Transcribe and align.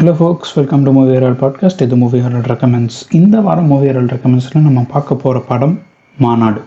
Hello 0.00 0.12
folks 0.12 0.54
welcome 0.54 0.82
to 0.82 0.92
movie 0.92 1.12
herald 1.12 1.32
podcast 1.32 1.82
இது 1.82 1.96
movie 1.96 2.20
herald 2.20 2.40
recommends 2.40 2.94
இந்த 3.10 3.40
வாரம் 3.40 3.66
movie 3.66 3.86
ஹெரல் 3.86 4.06
ரெக்கமெண்ட்ஸில் 4.06 4.60
நம்ம 4.60 4.86
பார்க்க 4.88 5.14
போகிற 5.14 5.40
படம் 5.40 5.80
மாநாடு. 6.18 6.60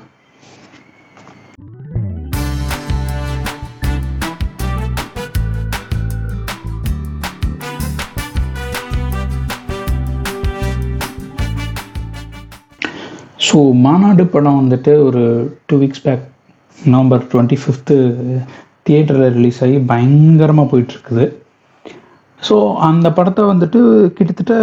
ஸோ 13.51 13.73
மாநாடு 13.73 14.25
படம் 14.27 14.69
வந்துட்டு 14.69 15.03
ஒரு 15.03 15.57
two 15.65 15.77
weeks 15.77 16.03
back 16.03 16.27
November 16.85 17.23
twenty 17.23 17.57
fifth 17.65 17.95
தியேட்டரில் 18.83 19.33
ரிலீஸ் 19.33 19.63
ஆகி 19.63 19.77
பயங்கரமாக 19.77 20.77
போயிட்டுருக்குது 20.77 21.42
ஸோ 22.47 22.55
அந்த 22.89 23.07
படத்தை 23.17 23.43
வந்துட்டு 23.51 23.79
கிட்டத்தட்ட 24.17 24.53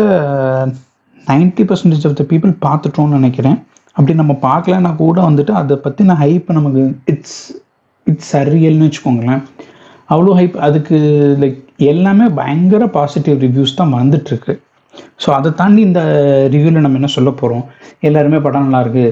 ninety 1.30 1.64
percentage 1.68 2.06
of 2.08 2.18
the 2.20 2.24
people 2.30 2.52
பார்த்துட்டோம்னு 2.66 3.18
நினைக்கிறேன். 3.20 3.58
அப்படி 3.96 4.14
நம்ம 4.20 4.34
பார்க்கலன்னா 4.48 4.90
கூட 5.02 5.18
வந்துட்டு 5.28 5.52
அதை 5.60 5.76
பற்றின 5.84 6.16
ஹைப் 6.22 6.48
நமக்கு 6.58 6.82
இட்ஸ் 7.12 7.38
இட்ஸ் 8.06 8.30
சரியல்னு 8.34 8.86
வச்சுக்கோங்களேன். 8.86 9.42
அவ்வளோ 10.12 10.34
ஹைப் 10.38 10.56
அதுக்கு 10.66 10.98
லைக் 11.42 11.58
எல்லாமே 11.92 12.26
பயங்கர 12.40 12.84
பாசிட்டிவ் 12.98 13.36
ரிவ்யூஸ் 13.46 13.78
தான் 13.80 13.96
வந்துட்டுருக்கு. 13.98 14.54
ஸோ 15.22 15.28
அதை 15.38 15.50
தாண்டி 15.60 15.80
இந்த 15.88 16.00
ரிவ்யூவில் 16.54 16.84
நம்ம 16.84 16.98
என்ன 17.00 17.10
சொல்ல 17.16 17.30
போகிறோம் 17.40 17.64
எல்லாருமே 18.08 18.38
படம் 18.46 18.66
நல்லாயிருக்கு 18.68 19.06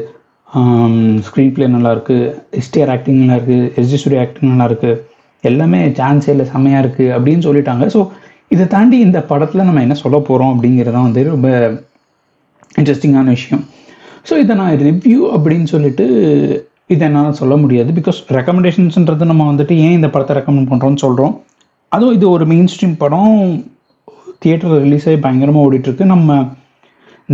ஸ்க்ரீன் 1.27 1.53
ப்ளே 1.57 1.67
நல்லாயிருக்கு 1.75 2.17
எஸ்டிஆர் 2.61 2.93
ஆக்டிங் 2.95 3.21
நல்லா 3.23 3.37
இருக்குது 3.39 3.67
எஸ்ஜி 3.81 3.99
சூரிய 4.03 4.21
ஆக்டிங் 4.25 4.53
நல்லாயிருக்கு 4.53 4.93
எல்லாமே 5.45 5.81
சான்ஸே 5.99 6.33
இல்லை 6.35 6.47
செம்மையாக 6.53 6.83
இருக்குது 6.85 7.13
அப்படின்னு 7.17 7.47
சொல்லிட்டாங்க. 7.49 7.87
ஸோ 7.95 8.01
இதை 8.55 8.65
தாண்டி 8.75 8.97
இந்த 9.07 9.19
படத்தில் 9.31 9.67
நம்ம 9.69 9.83
என்ன 9.87 9.97
சொல்ல 10.03 10.19
போகிறோம் 10.19 10.53
அப்படிங்கிறதான் 10.55 11.07
வந்து 11.09 11.23
ரொம்ப 11.35 11.49
இன்ட்ரெஸ்டிங்கான 12.79 13.29
விஷயம். 13.37 13.63
ஸோ 14.29 14.35
இதை 14.43 14.53
நான் 14.61 14.81
ரிவ்யூ 14.89 15.19
அப்படின்னு 15.37 15.69
சொல்லிட்டு 15.73 16.07
இதை 16.95 17.05
என்னால் 17.09 17.39
சொல்ல 17.41 17.55
முடியாது. 17.63 17.91
பிகாஸ் 17.99 18.19
ரெக்கமெண்டேஷன்ஸ்ன்றது 18.37 19.31
நம்ம 19.31 19.47
வந்துட்டு 19.53 19.75
ஏன் 19.87 19.97
இந்த 19.99 20.09
படத்தை 20.15 20.35
ரெக்கமெண்ட் 20.39 20.71
பண்ணுறோம்னு 20.71 21.03
சொல்கிறோம் 21.05 21.35
அதுவும் 21.93 22.17
இது 22.19 22.27
ஒரு 22.37 22.45
மெயின் 22.53 22.71
ஸ்ட்ரீம் 22.73 22.97
படம். 23.03 23.37
தியேட்டரில் 24.43 24.83
ரிலீஸ் 24.87 25.07
ஆகி 25.09 25.19
பயங்கரமாக 25.27 25.67
ஓடிட்டுருக்கு. 25.67 26.05
நம்ம 26.15 26.39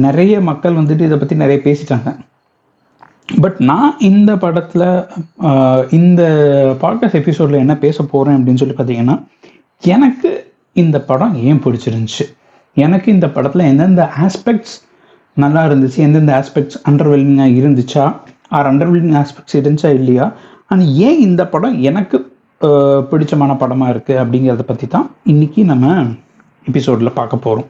நிறைய 0.06 0.34
மக்கள் 0.50 0.78
வந்துட்டு 0.80 1.06
இதை 1.08 1.16
பற்றி 1.18 1.36
நிறைய 1.42 1.58
பேசிட்டாங்க. 1.64 2.10
பட் 3.42 3.58
நான் 3.70 3.94
இந்த 4.08 4.30
படத்தில் 4.44 4.88
இந்த 5.98 6.22
பாட்காஸ்ட் 6.82 7.20
எபிசோடில் 7.20 7.62
என்ன 7.62 7.74
பேச 7.84 7.98
போகிறேன் 8.12 8.36
அப்படின்னு 8.38 8.62
சொல்லி 8.62 8.76
பார்த்தீங்கன்னா 8.78 9.16
எனக்கு 9.82 10.30
இந்த 10.76 10.96
படம் 11.10 11.34
ஏன் 11.48 11.62
பிடிச்சிருந்துச்சு? 11.64 12.24
எனக்கு 12.76 13.08
இந்த 13.16 13.26
படத்தில் 13.34 13.68
எந்தெந்த 13.70 14.04
ஆஸ்பெக்ட்ஸ் 14.26 14.74
நல்லா 15.36 15.60
இருந்துச்சு 15.68 15.98
எந்தெந்த 16.06 16.32
ஆஸ்பெக்ட்ஸ் 16.40 16.78
அண்டர்வெல்மிங்காக 16.88 17.58
இருந்துச்சா? 17.60 18.04
ஆர் 18.56 18.68
அண்டர்வெல்மிங் 18.72 19.18
ஆஸ்பெக்ட்ஸ் 19.22 19.58
இருந்துச்சா 19.60 19.90
இல்லையா? 20.00 20.26
அண்ட் 20.72 20.84
ஏன் 21.06 21.20
இந்த 21.28 21.42
படம் 21.54 21.76
எனக்கு 21.90 22.16
பிடிச்சமான 23.10 23.52
படமாக 23.62 23.92
இருக்குது 23.94 24.20
அப்படிங்கிறத 24.22 24.64
பற்றி 24.68 24.86
தான் 24.86 25.06
இன்றைக்கி 25.32 25.60
நம்ம 25.64 25.86
எபிசோடில் 26.66 27.16
பார்க்க 27.18 27.44
போகிறோம் 27.46 27.68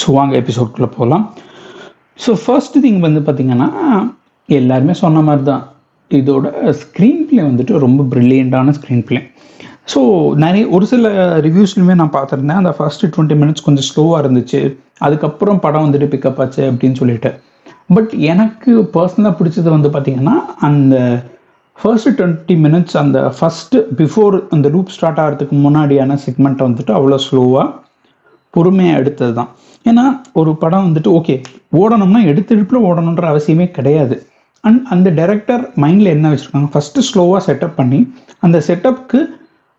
ஸோ 0.00 0.06
வாங்க 0.16 0.34
எபிசோட்குள்ளே 0.40 0.88
போகலாம் 0.96 1.24
ஸோ 2.24 2.30
ஃபர்ஸ்ட் 2.42 2.76
திங் 2.84 3.00
வந்து 3.06 3.20
பார்த்திங்கன்னா 3.26 3.68
எல்லாருமே 4.48 4.94
சொன்ன 5.02 5.22
மாதிரி 5.28 5.44
தான் 5.44 5.62
இதோட 6.10 6.46
ஸ்க்ரீன் 6.82 7.22
பிளே 7.28 7.42
வந்துட்டு 7.42 7.82
ரொம்ப 7.86 8.04
ப்ரில்லியண்ட்டான 8.12 8.74
ஸ்க்ரீன் 8.78 9.04
பிளே 9.06 9.20
ஸோ 9.92 10.00
நிறைய 10.44 10.62
ஒரு 10.76 10.84
சில 10.92 11.08
ரிவ்யூஸ்லையுமே 11.46 11.94
நான் 12.00 12.16
பார்த்துருந்தேன். 12.16 12.60
அந்த 12.62 12.72
ஃபஸ்ட்டு 12.78 13.10
டுவெண்ட்டி 13.14 13.36
மினிட்ஸ் 13.42 13.66
கொஞ்சம் 13.66 13.86
ஸ்லோவாக 13.90 14.22
இருந்துச்சு. 14.22 14.60
அதுக்கப்புறம் 15.06 15.60
படம் 15.64 15.84
வந்துட்டு 15.86 16.08
பிக்கப் 16.14 16.40
ஆச்சு 16.44 16.62
அப்படின்னு 16.70 16.98
சொல்லிட்டு. 17.00 17.30
பட் 17.96 18.12
எனக்கு 18.32 18.72
பர்சனலாக 18.96 19.34
பிடிச்சது 19.38 19.68
வந்து 19.76 19.88
பார்த்திங்கன்னா 19.94 20.34
அந்த 20.68 20.96
ஃபர்ஸ்ட் 21.78 22.10
டுவெண்ட்டி 22.18 22.54
மினிட்ஸ் 22.64 22.96
அந்த 23.02 23.18
ஃபஸ்ட்டு 23.36 23.78
பிஃபோர் 24.00 24.34
அந்த 24.54 24.66
லூப் 24.74 24.92
ஸ்டார்ட் 24.96 25.20
ஆகிறதுக்கு 25.22 25.56
முன்னாடியான 25.64 26.18
செக்மெண்ட்டை 26.24 26.64
வந்துட்டு 26.68 26.92
அவ்வளோ 26.98 27.18
ஸ்லோவாக 27.26 27.66
பொறுமையாக 28.54 29.00
எடுத்தது 29.00 29.32
தான். 29.38 29.50
ஏன்னா 29.90 30.04
ஒரு 30.40 30.50
படம் 30.62 30.86
வந்துட்டு 30.88 31.10
ஓகே 31.18 31.34
ஓடணும்னா 31.80 32.20
எடுத்து 32.30 32.54
எடுப்பில் 32.56 32.86
ஓடணுன்ற 32.88 33.26
அவசியமே 33.32 33.66
கிடையாது. 33.76 34.16
அண்ட் 34.64 34.80
அந்த 34.94 35.08
டைரக்டர் 35.18 35.62
மைண்டில் 35.82 36.14
என்ன 36.16 36.30
வச்சுருக்காங்க? 36.32 36.70
ஃபஸ்ட்டு 36.74 37.06
ஸ்லோவாக 37.10 37.40
செட்டப் 37.48 37.78
பண்ணி 37.80 38.00
அந்த 38.46 38.56
செட்டப்புக்கு 38.68 39.20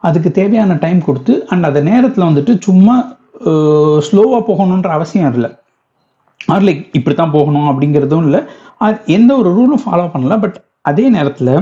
அதுக்கு 0.07 0.29
தேவையான 0.39 0.78
டைம் 0.84 1.00
கொடுத்து 1.07 1.34
அண்ட் 1.51 1.67
அந்த 1.69 1.81
நேரத்தில் 1.91 2.28
வந்துட்டு 2.29 2.53
சும்மா 2.67 2.95
ஸ்லோவாக 4.07 4.41
போகணுன்ற 4.50 4.89
அவசியம் 4.97 5.34
இல்லை. 5.35 5.50
ஆர் 6.53 6.66
லைக் 6.67 6.81
இப்படி 6.97 7.16
தான் 7.16 7.35
போகணும் 7.38 7.69
அப்படிங்கிறதும் 7.72 8.25
இல்லை. 8.28 8.41
எந்த 9.16 9.31
ஒரு 9.41 9.50
ரூலும் 9.57 9.84
ஃபாலோ 9.84 10.06
பண்ணல. 10.13 10.35
பட் 10.44 10.57
அதே 10.90 11.06
நேரத்தில் 11.16 11.53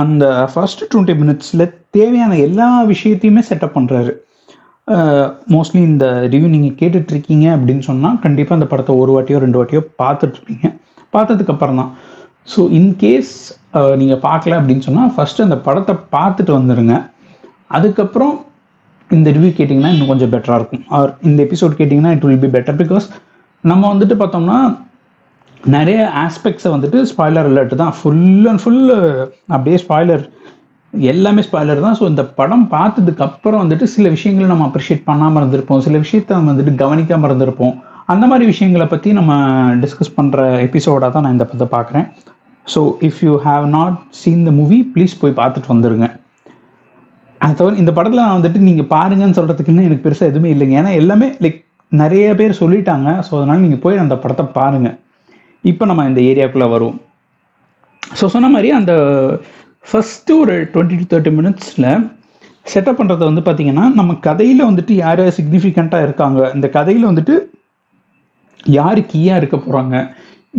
அந்த 0.00 0.24
ஃபர்ஸ்ட் 0.52 0.82
டுவெண்ட்டி 0.90 1.14
மினிட்ஸில் 1.22 1.64
தேவையான 1.96 2.36
எல்லா 2.46 2.68
விஷயத்தையுமே 2.92 3.42
செட்டப் 3.48 3.76
பண்ணுறாரு 3.78 4.12
மோஸ்ட்லி 5.54 5.80
இந்த 5.90 6.06
ரிவ்யூ 6.32 6.48
நீங்கள் 6.54 6.76
கேட்டுட்ருக்கீங்க 6.80 7.46
அப்படின்னு 7.56 7.84
சொன்னால் 7.88 8.16
கண்டிப்பாக 8.24 8.58
அந்த 8.58 8.66
படத்தை 8.70 8.94
ஒரு 9.02 9.10
வாட்டியோ 9.14 9.40
ரெண்டு 9.44 9.58
வாட்டியோ 9.60 9.82
பார்த்துட்ருப்பீங்க. 10.02 10.66
பார்த்ததுக்கப்புறம் 11.14 11.80
தான். 11.80 11.92
ஸோ 12.52 12.60
இன்கேஸ் 12.78 13.34
நீங்கள் 14.00 14.22
பார்க்கல 14.28 14.56
அப்படின்னு 14.60 14.84
சொன்னால் 14.86 15.12
ஃபஸ்ட்டு 15.16 15.46
அந்த 15.46 15.58
படத்தை 15.66 15.94
பார்த்துட்டு 16.16 16.52
வந்துடுங்க 16.58 16.94
அதுக்கப்புறம் 17.78 18.34
இந்த 19.10 19.28
ரிவ்யூ 19.36 19.52
கேட்டிங்கன்னா 19.56 19.92
இன்னும் 19.94 20.10
கொஞ்சம் 20.12 20.32
பெட்டராக 20.34 20.58
இருக்கும். 20.60 20.84
ஆர் 20.96 21.10
இந்த 21.28 21.38
எபிசோட் 21.46 21.74
கேட்டிங்கன்னா 21.80 22.12
it 22.16 22.24
will 22.28 22.42
be 22.44 22.50
better 22.56 22.78
because 22.82 23.06
நம்ம 23.70 23.82
வந்துட்டு 23.92 24.14
பார்த்தோம்னா 24.22 24.58
நிறைய 25.76 25.98
ஆஸ்பெக்ட்ஸை 26.24 26.70
வந்துட்டு 26.74 27.00
ஸ்பாய்லர் 27.10 27.48
அலர்ட் 27.50 27.74
தான். 27.82 27.92
ஃபுல் 27.98 28.46
அண்ட் 28.50 28.62
ஃபுல் 28.62 28.80
அப்படியே 29.54 29.76
ஸ்பாய்லர் 29.84 30.24
எல்லாமே 31.12 31.42
ஸ்பாய்லர் 31.48 31.84
தான். 31.84 31.96
ஸோ 31.98 32.04
இந்த 32.12 32.22
படம் 32.38 32.64
பார்த்ததுக்கு 32.74 33.22
அப்புறம் 33.28 33.62
வந்துட்டு 33.64 33.86
சில 33.94 34.08
விஷயங்களை 34.16 34.48
நம்ம 34.52 34.66
அப்ரிஷியேட் 34.70 35.04
பண்ணாமல் 35.10 35.40
இருந்திருப்போம். 35.40 35.84
சில 35.86 35.98
விஷயத்த 36.04 36.36
நம்ம 36.38 36.50
வந்துட்டு 36.52 36.74
கவனிக்காமல் 36.82 37.28
இருந்திருப்போம். 37.30 37.74
அந்த 38.12 38.24
மாதிரி 38.30 38.44
விஷயங்களை 38.52 38.86
பற்றி 38.94 39.12
நம்ம 39.18 39.32
டிஸ்கஸ் 39.84 40.16
பண்ணுற 40.18 40.48
எபிசோடாக 40.66 41.10
தான் 41.14 41.24
நான் 41.26 41.36
இந்த 41.36 41.46
படத்தை 41.50 41.68
பார்க்குறேன். 41.76 42.06
So 42.66 42.80
if 43.08 43.20
you 43.26 43.34
have 43.46 43.64
not 43.78 43.96
seen 44.22 44.44
the 44.48 44.52
movie 44.58 44.80
please 44.94 45.14
போய் 45.22 45.38
பார்த்துட்டு 45.40 45.72
வந்துடுங்க 45.74 46.08
அது 47.44 47.54
தவிர 47.58 47.80
இந்த 47.82 47.92
படத்தில் 47.96 48.24
நான் 48.24 48.38
வந்துட்டு 48.38 48.60
நீங்கள் 48.68 48.88
பாருங்கன்னு 48.94 49.38
சொல்கிறதுக்குன்னு 49.38 49.86
எனக்கு 49.88 50.04
பெருசாக 50.06 50.30
எதுவுமே 50.32 50.50
இல்லைங்க. 50.54 50.74
ஏன்னா 50.80 50.92
எல்லாமே 51.02 51.28
லைக் 51.44 51.58
நிறைய 52.02 52.26
பேர் 52.40 52.60
சொல்லிட்டாங்க. 52.62 53.08
ஸோ 53.26 53.32
அதனால் 53.38 53.62
நீங்கள் 53.64 53.82
போய் 53.84 54.02
அந்த 54.04 54.16
படத்தை 54.24 54.44
பாருங்கள் 54.58 54.96
இப்போ 55.64 55.84
நம்ம 55.90 56.06
இந்த 56.10 56.20
ஏரியாவுக்குள்ளே 56.30 56.68
வருவோம். 56.74 56.98
ஸோ 58.02 58.26
சொன்ன 58.34 58.50
மாதிரி 58.54 58.70
அந்த 58.78 58.92
ஃபஸ்ட்டு 59.90 60.38
ஒரு 60.42 60.54
டுவெண்ட்டி 60.72 60.98
டு 61.00 61.06
தேர்ட்டி 61.12 61.32
மினிட்ஸில் 61.38 61.90
செட்டப் 62.72 62.98
பண்ணுறது 63.00 63.24
வந்து 63.30 63.44
பார்த்திங்கன்னா 63.46 63.84
நம்ம 63.98 64.16
கதையில் 64.28 64.68
வந்துட்டு 64.68 64.94
யார் 65.04 65.22
சிக்னிஃபிகண்ட்டாக 65.38 66.06
இருக்காங்க. 66.08 66.40
இந்த 66.56 66.66
கதையில் 66.78 67.10
வந்துட்டு 67.10 67.36
யார் 68.78 69.00
கீயாக 69.12 69.40
இருக்க 69.40 69.56
போகிறாங்க 69.56 69.96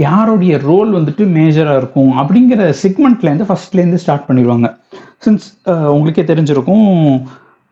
யாருடைய 0.07 0.53
ரோல் 0.69 0.91
வந்துட்டு 0.99 1.23
மேஜராக 1.37 1.81
இருக்கும். 1.81 2.13
அப்படிங்கிற 2.21 2.71
செக்மெண்ட்லேருந்து 2.83 3.49
ஃபஸ்ட்லேருந்து 3.49 4.01
ஸ்டார்ட் 4.03 4.27
பண்ணிடுவாங்க. 4.29 4.69
சின்ஸ் 5.23 5.47
uh, 5.71 5.87
உங்களுக்கே 5.93 6.23
தெரிஞ்சிருக்கும் 6.29 6.87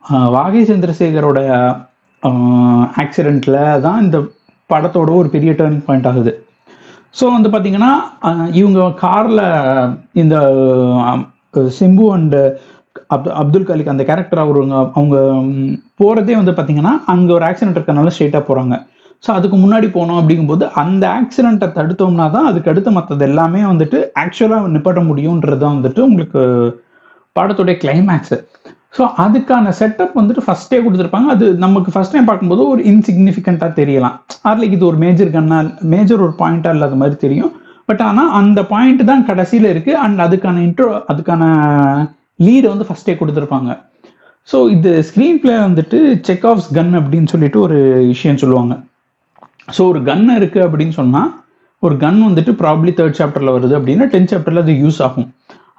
uh, 0.05 0.27
வாகை 0.35 0.61
சந்திரசேகரோட 0.69 1.39
ஆக்சிடெண்ட்டில் 3.03 3.59
uh, 3.63 3.77
தான் 3.85 4.01
இந்த 4.05 4.17
படத்தோட 4.69 5.11
ஒரு 5.21 5.29
பெரிய 5.29 5.51
டேர்னிங் 5.51 5.85
பாயிண்ட் 5.87 6.09
ஆகுது. 6.11 6.33
ஸோ 7.15 7.25
வந்து 7.31 7.49
பார்த்தீங்கன்னா 7.49 7.93
இவங்க 8.59 8.81
காரில் 9.03 9.45
இந்த 10.13 10.35
um, 11.09 11.23
சிம்பு 11.79 12.05
அண்டு 12.15 12.41
அப் 13.15 13.27
அப்துல் 13.41 13.67
கலிக் 13.69 13.93
அந்த 13.93 14.03
கேரக்டர் 14.03 14.43
அவருங்க 14.43 14.75
அவங்க 14.95 15.17
போகிறதே 15.99 16.35
வந்து 16.39 16.53
பார்த்தீங்கன்னா 16.53 16.93
அங்கே 17.13 17.31
ஒரு 17.37 17.45
ஆக்சிடென்ட் 17.47 17.77
இருக்கனால 17.77 18.13
ஸ்ட்ரெயிட்டாக 18.13 18.43
போகிறாங்க 18.47 18.75
ஸோ 19.23 19.29
அதுக்கு 19.37 19.57
முன்னாடி 19.57 19.87
போனோம் 19.95 20.19
அப்படிங்கும்போது 20.19 20.65
அந்த 20.81 21.03
ஆக்சிடெண்ட்டை 21.17 21.67
தடுத்தோம்னா 21.75 22.25
தான் 22.35 22.47
அதுக்கு 22.49 22.71
அடுத்து 22.71 22.91
மற்றது 22.91 23.25
எல்லாமே 23.27 23.61
வந்துட்டு 23.71 23.97
ஆக்சுவலாக 24.23 24.71
நிப்பாட்ட 24.75 25.01
முடியுன்றது 25.09 25.59
தான் 25.63 25.75
வந்துட்டு 25.77 26.01
உங்களுக்கு 26.07 26.41
படத்துடைய 27.35 27.75
கிளைமேக்ஸு 27.83 28.37
ஸோ 28.95 29.03
அதுக்கான 29.23 29.71
செட்டப் 29.79 30.15
வந்துட்டு 30.19 30.41
ஃபஸ்ட்டே 30.45 30.77
கொடுத்துருப்பாங்க. 30.85 31.27
அது 31.35 31.45
நமக்கு 31.65 31.89
ஃபஸ்ட் 31.93 32.13
டைம் 32.15 32.27
பார்க்கும்போது 32.29 32.63
ஒரு 32.71 32.81
இன்சிக்னிஃபிகண்ட்டாக 32.91 33.71
தெரியலாம். 33.79 34.15
அதில் 34.49 34.71
இது 34.75 34.83
ஒரு 34.89 34.97
மேஜர் 35.03 35.31
கண்ணா 35.35 35.59
மேஜர் 35.93 36.23
ஒரு 36.25 36.33
பாயிண்ட்டாக 36.41 36.75
இல்லாத 36.77 36.97
மாதிரி 37.01 37.17
தெரியும். 37.25 37.51
பட் 37.89 38.01
ஆனால் 38.07 38.31
அந்த 38.39 38.59
பாயிண்ட் 38.73 39.03
தான் 39.11 39.23
கடைசியில் 39.29 39.67
இருக்குது 39.73 39.99
அண்ட் 40.05 40.19
அதுக்கான 40.25 40.61
இன்ட்ரோ 40.67 40.89
அதுக்கான 41.11 41.43
லீடை 42.45 42.67
வந்து 42.73 42.87
ஃபஸ்ட்டே 42.89 43.15
கொடுத்துருப்பாங்க. 43.21 43.71
ஸோ 44.51 44.57
இது 44.75 44.91
ஸ்க்ரீன் 45.09 45.39
பிளே 45.41 45.55
வந்துட்டு 45.67 45.97
செக் 46.27 46.45
ஆஃப்ஸ் 46.51 46.69
கன் 46.77 46.93
அப்படின்னு 46.99 47.31
சொல்லிட்டு 47.33 47.59
ஒரு 47.65 47.77
விஷயம் 48.13 48.41
சொல்லுவாங்க. 48.43 48.75
ஸோ 49.75 49.81
ஒரு 49.91 50.01
கன் 50.09 50.27
இருக்குது 50.39 50.65
அப்படின்னு 50.67 50.95
சொன்னால் 51.01 51.29
ஒரு 51.83 51.95
கன் 52.03 52.19
வந்துட்டு 52.27 52.51
ப்ராப்ளி 52.63 52.91
தேர்ட் 52.97 53.19
சாப்டரில் 53.19 53.55
வருது 53.57 53.73
அப்படின்னா 53.79 54.07
டென்த் 54.13 54.33
சாப்டரில் 54.33 54.63
அது 54.63 54.73
யூஸ் 54.83 54.99
ஆகும். 55.07 55.27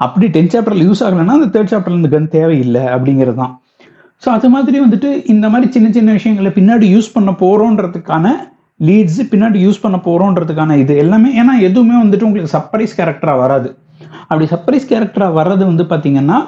அப்படி 0.04 0.26
டென்த் 0.36 0.54
சாப்டரில் 0.54 0.86
யூஸ் 0.88 1.02
ஆகலைன்னா 1.06 1.36
அந்த 1.38 1.50
தேர்ட் 1.56 1.72
சாப்டரில் 1.72 2.00
இந்த 2.00 2.10
கன் 2.14 2.32
தேவையில்லை 2.38 2.84
அப்படிங்கிறது 2.94 3.38
தான் 3.42 3.52
ஸோ 4.22 4.28
அது 4.36 4.48
மாதிரி 4.54 4.78
வந்துட்டு 4.84 5.10
இந்த 5.34 5.46
மாதிரி 5.52 5.68
சின்ன 5.74 5.88
சின்ன 5.96 6.10
விஷயங்களை 6.18 6.50
பின்னாடி 6.58 6.86
யூஸ் 6.94 7.14
பண்ண 7.16 7.30
போகிறோன்றதுக்கான 7.42 8.26
லீட்ஸ் 8.88 9.20
பின்னாடி 9.32 9.58
யூஸ் 9.66 9.82
பண்ண 9.84 9.96
போகிறோன்றதுக்கான 10.06 10.76
இது 10.82 10.94
எல்லாமே 11.04 11.30
ஏன்னா 11.40 11.54
எதுவுமே 11.68 11.96
வந்துட்டு 12.02 12.26
உங்களுக்கு 12.28 12.54
சர்ப்ரைஸ் 12.56 12.96
கேரக்டராக 12.98 13.42
வராது. 13.44 13.68
அப்படி 14.28 14.46
சர்ப்ரைஸ் 14.52 14.88
கேரக்டராக 14.92 15.36
வர்றது 15.40 15.64
வந்து 15.70 15.84
பார்த்தீங்கன்னா 15.92 16.38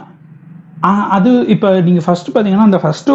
அது 1.16 1.30
இப்போ 1.54 1.68
நீங்கள் 1.86 2.04
ஃபர்ஸ்ட் 2.06 2.30
பார்த்தீங்கன்னா 2.30 2.66
அந்த 2.68 2.78
ஃபர்ஸ்ட் 2.82 3.10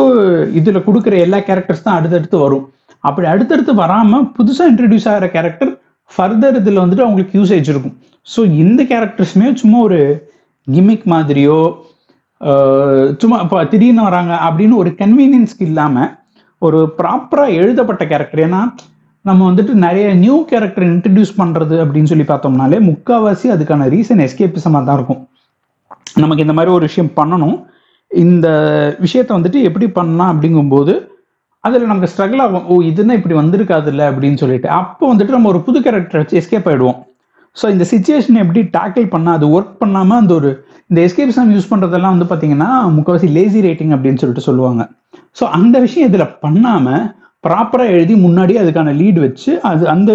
இதில் 0.60 0.86
கொடுக்குற 0.88 1.16
எல்லா 1.26 1.40
கேரக்டர்ஸ் 1.50 1.84
தான் 1.88 1.98
அடுத்தடுத்து 2.00 2.38
வரும். 2.46 2.64
அப்படி 3.08 3.28
அடுத்தடுத்து 3.34 3.74
வராமல் 3.84 4.26
புதுசாக 4.38 4.72
இன்ட்ரடியூஸ் 4.72 5.08
ஆகிற 5.12 5.28
கேரக்டர் 5.36 5.72
ஃபர்தர் 6.12 6.58
இதில் 6.62 6.82
வந்துட்டு 6.84 7.06
அவங்களுக்கு 7.08 7.38
யூசேஜ் 7.40 7.68
இருக்கும். 7.74 7.96
ஸோ 8.36 8.42
இந்த 8.64 8.82
கேரக்டர்ஸுமே 8.84 9.48
சும்மா 9.54 9.80
ஒரு 9.80 10.00
கிமிக் 10.68 11.06
மாதிரியோ 11.14 11.60
சும்மா 13.22 13.38
இப்போ 13.42 13.64
திடீர்னு 13.64 14.04
வராங்க 14.04 14.34
அப்படின்னு 14.48 14.76
ஒரு 14.76 14.90
கன்வீனியன்ஸ்க்கு 15.00 15.66
இல்லாமல் 15.72 16.12
ஒரு 16.62 16.80
ப்ராப்பராக 17.00 17.58
எழுதப்பட்ட 17.62 18.04
கேரக்டர் 18.06 18.44
ஏன்னா 18.46 18.62
நம்ம 19.26 19.42
வந்துட்டு 19.50 19.74
நிறைய 19.86 20.08
நியூ 20.14 20.36
கேரக்டர் 20.52 20.86
இன்ட்ரடியூஸ் 20.86 21.34
பண்ணுறது 21.42 21.76
அப்படின்னு 21.84 22.12
சொல்லி 22.12 22.26
பார்த்தோம்னாலே 22.28 22.78
முக்கால்வாசி 22.90 23.48
அதுக்கான 23.56 23.88
ரீசன் 23.96 24.24
எஸ்கேபிசமாக 24.26 24.84
தான் 24.86 24.98
இருக்கும். 25.00 25.22
நமக்கு 26.16 26.46
இந்த 26.46 26.56
மாதிரி 26.58 26.72
ஒரு 26.78 26.86
விஷயம் 26.90 27.12
பண்ணணும். 27.20 27.58
இந்த 28.12 28.48
விஷயத்த 29.06 29.32
வந்துட்டு 29.38 29.60
எப்படி 29.70 29.88
பண்ணலாம் 29.98 30.32
அப்படிங்கும்போது 30.34 30.94
அதில் 31.64 31.90
நமக்கு 31.92 32.12
ஸ்ட்ரகிள் 32.14 32.44
ஆகும் 32.44 32.68
ஓ 32.72 32.76
இதுன்னா 32.90 33.16
இப்படி 33.20 33.36
வந்திருக்காதுல்ல 33.40 34.04
அப்படின்னு 34.12 34.42
சொல்லிட்டு 34.44 34.70
அப்போ 34.80 35.04
வந்துட்டு 35.14 35.36
நம்ம 35.36 35.50
ஒரு 35.54 35.60
புது 35.68 35.80
கேரக்டர் 35.86 36.22
வச்சு 36.22 36.38
எஸ்கேப் 36.42 36.70
ஆகிடுவோம் 36.70 37.00
ஸோ 37.56 37.66
இந்த 37.74 37.86
சுச்சுவேஷன் 37.92 38.42
எப்படி 38.44 38.62
டேக்கிள் 38.78 39.06
பண்ணால் 39.14 39.38
அது 39.38 39.48
ஒர்க் 39.56 39.80
பண்ணாமல் 39.84 40.20
அந்த 40.22 40.34
ஒரு 40.40 40.50
இந்த 40.90 41.00
எஸ்கேபிசம் 41.08 41.54
யூஸ் 41.56 41.72
பண்ணுறதெல்லாம் 41.72 42.14
வந்து 42.16 42.28
பார்த்தீங்கன்னா 42.30 42.70
முக்கால்வாசி 42.98 43.30
லேசி 43.38 43.60
ரேட்டிங் 43.68 43.94
அப்படின்னு 43.96 44.22
சொல்லிட்டு 44.22 44.46
சொல்லுவாங்க. 44.50 44.82
ஸோ 45.40 45.44
அந்த 45.58 45.76
விஷயம் 45.86 46.08
இதில் 46.10 46.34
பண்ணாமல் 46.46 47.04
ப்ராப்பராக 47.44 47.96
எழுதி 47.96 48.14
முன்னாடி 48.24 48.54
அதுக்கான 48.62 48.94
லீட் 49.02 49.20
வச்சு 49.26 49.52
அது 49.70 49.84
அந்த 49.96 50.12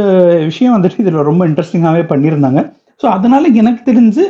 விஷயம் 0.48 0.74
வந்துட்டு 0.76 1.02
இதில் 1.04 1.28
ரொம்ப 1.30 1.42
இன்ட்ரெஸ்டிங்காகவே 1.50 2.02
பண்ணியிருந்தாங்க. 2.10 2.62
ஸோ 3.02 3.06
அதனால 3.16 3.44
எனக்கு 3.60 3.82
தெரிஞ்சு 3.90 4.24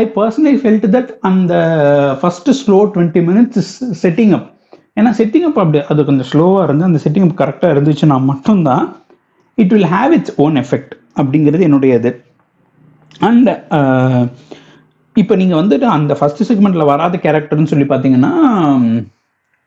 ஐ 0.00 0.02
பர்சனலி 0.16 0.58
ஃபெல்ட் 0.62 0.86
தட் 0.94 1.10
அந்த 1.30 1.52
first 2.20 2.50
slow 2.60 2.78
twenty 2.94 3.20
minutes 3.28 3.72
setting 4.04 4.32
up 4.38 4.48
ஏன்னா 5.00 5.10
செட்டிங் 5.18 5.46
அப் 5.48 5.60
அப்படி 5.62 5.80
அது 5.92 6.06
கொஞ்சம் 6.08 6.28
ஸ்லோவாக 6.30 6.64
இருந்து 6.68 6.88
அந்த 6.88 7.00
செட்டிங் 7.04 7.26
அப் 7.26 7.36
கரெக்டாக 7.42 7.74
இருந்துச்சுன்னா 7.74 8.16
மட்டும்தான் 8.30 8.86
it 9.58 9.72
will 9.74 9.90
have 9.96 10.14
its 10.18 10.34
own 10.44 10.56
effect 10.64 10.94
அப்படிங்கிறது 11.20 11.66
என்னுடைய 11.68 12.00
இது. 12.00 12.10
அண்ட் 13.28 13.50
uh, 13.78 14.22
இப்போ 15.16 15.34
நீங்கள் 15.36 15.60
வந்துட்டு 15.60 15.86
அந்த 15.94 16.12
ஃபர்ஸ்ட் 16.18 16.42
செக்மெண்ட்டில் 16.48 16.90
வராத 16.90 17.16
கேரக்டர்னு 17.22 17.70
சொல்லி 17.70 17.86
பார்த்தீங்கன்னா 17.88 18.32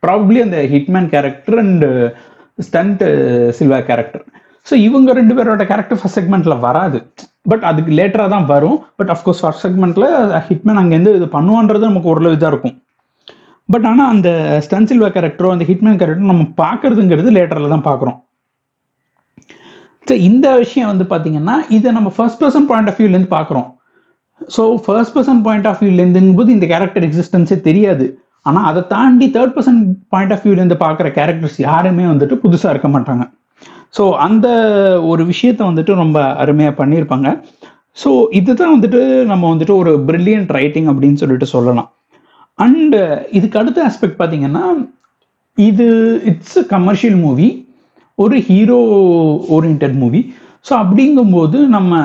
ப்ராபப்ளி 0.04 0.40
அந்த 0.44 0.60
hitman 0.74 1.10
character 1.14 1.58
and 1.64 1.88
stunt 2.60 3.04
Silva 3.58 3.80
character 3.90 4.24
so 4.66 4.74
இவங்க 4.88 5.14
ரெண்டு 5.20 5.34
பேரோட 5.38 5.64
கேரக்டர் 5.72 6.00
ஃபர்ஸ்ட் 6.00 6.18
செக்மெண்ட்டில் 6.20 6.64
வராது. 6.66 7.00
பட் 7.52 7.64
அதுக்கு 7.70 7.92
லேட்டராக 8.00 8.30
தான் 8.36 8.48
வரும். 8.54 8.78
பட் 8.98 9.12
அஃப்கோர்ஸ் 9.16 9.42
ஃபர்ஸ்ட் 9.44 9.64
செக்மெண்ட்டில் 9.66 10.08
ஹிட்மேன் 10.50 10.80
அங்கேருந்து 10.82 11.14
இது 11.20 11.28
பண்ணுவான்றது 11.38 11.90
நமக்கு 11.90 12.12
ஓரளவு 12.14 12.38
இதாக 12.38 12.52
இருக்கும். 12.54 12.76
பட் 13.70 13.88
ஆனால் 13.92 14.12
அந்த 14.14 14.30
ஸ்டன் 14.66 14.90
சில்வா 14.92 15.10
கேரக்டரோ 15.16 15.52
அந்த 15.56 15.66
ஹிட்மேன் 15.70 16.00
கேரக்டரோ 16.02 16.32
நம்ம 16.34 16.46
பார்க்கறதுங்கிறது 16.64 17.32
லேட்டரில் 17.38 17.74
தான் 17.76 17.88
பார்க்குறோம் 17.90 18.18
ஸோ 20.12 20.16
இந்த 20.30 20.48
விஷயம் 20.62 20.90
வந்து 20.92 21.06
பார்த்தீங்கன்னா 21.12 21.54
இதை 21.76 21.90
நம்ம 21.98 22.10
ஃபர்ஸ்ட் 22.16 22.40
பர்சன் 22.42 22.66
பாயிண்ட் 22.70 22.90
ஆஃப் 22.92 22.98
வியூலேருந்து 23.02 23.30
பார்க்குறோம் 23.36 23.68
so 24.56 24.64
first 24.86 25.14
person 25.18 25.40
point 25.46 25.68
of 25.70 25.80
வியூலேருந்துங்கும் 25.84 26.40
போது 26.40 26.50
இந்த 26.56 26.66
கேரக்டர் 26.72 27.06
எக்ஸிஸ்டன்ஸே 27.08 27.58
தெரியாது. 27.68 28.06
ஆனால் 28.50 28.66
அதை 28.70 28.82
தாண்டி 28.92 29.28
தேர்ட் 29.36 29.54
பர்சன் 29.58 29.80
பாயிண்ட் 30.14 30.34
ஆஃப் 30.36 30.44
வியூலேருந்து 30.46 30.78
பார்க்குற 30.84 31.08
கேரக்டர்ஸ் 31.20 31.58
யாருமே 31.68 32.06
வந்துட்டு 32.12 32.38
புதுசாக 32.44 32.74
இருக்க 32.74 32.90
மாட்டாங்க. 32.96 33.26
ஸோ 33.98 34.04
அந்த 34.28 34.48
ஒரு 35.12 35.26
விஷயத்த 35.32 35.62
வந்துட்டு 35.70 35.96
ரொம்ப 36.04 36.20
அருமையாக 36.44 36.76
பண்ணியிருப்பாங்க. 36.82 37.30
ஸோ 38.04 38.12
இதுதான் 38.40 38.76
வந்துட்டு 38.76 39.02
நம்ம 39.32 39.44
வந்துட்டு 39.54 39.76
ஒரு 39.84 39.94
பிரில்லியன்ட் 40.10 40.54
ரைட்டிங் 40.60 40.90
அப்படின்னு 40.94 41.22
சொல்லிட்டு 41.24 41.50
சொல்லலாம். 41.56 41.90
அண்டு 42.60 43.02
இதுக்கு 43.40 43.62
அடுத்த 43.64 43.86
ஆஸ்பெக்ட் 43.90 44.22
பார்த்தீங்கன்னா 44.22 44.66
இது 45.58 45.88
இட்ஸ் 46.32 46.60
அ 46.64 46.68
கமர்ஷியல் 46.76 47.20
மூவி 47.26 47.50
ஒரு 48.22 48.40
ஹீரோ 48.40 48.78
ஓரியன்ட் 49.52 49.94
மூவி 49.94 50.34
ஸோ 50.70 50.74
அப்படிங்கும்போது 50.74 51.68
நம்ம 51.68 52.00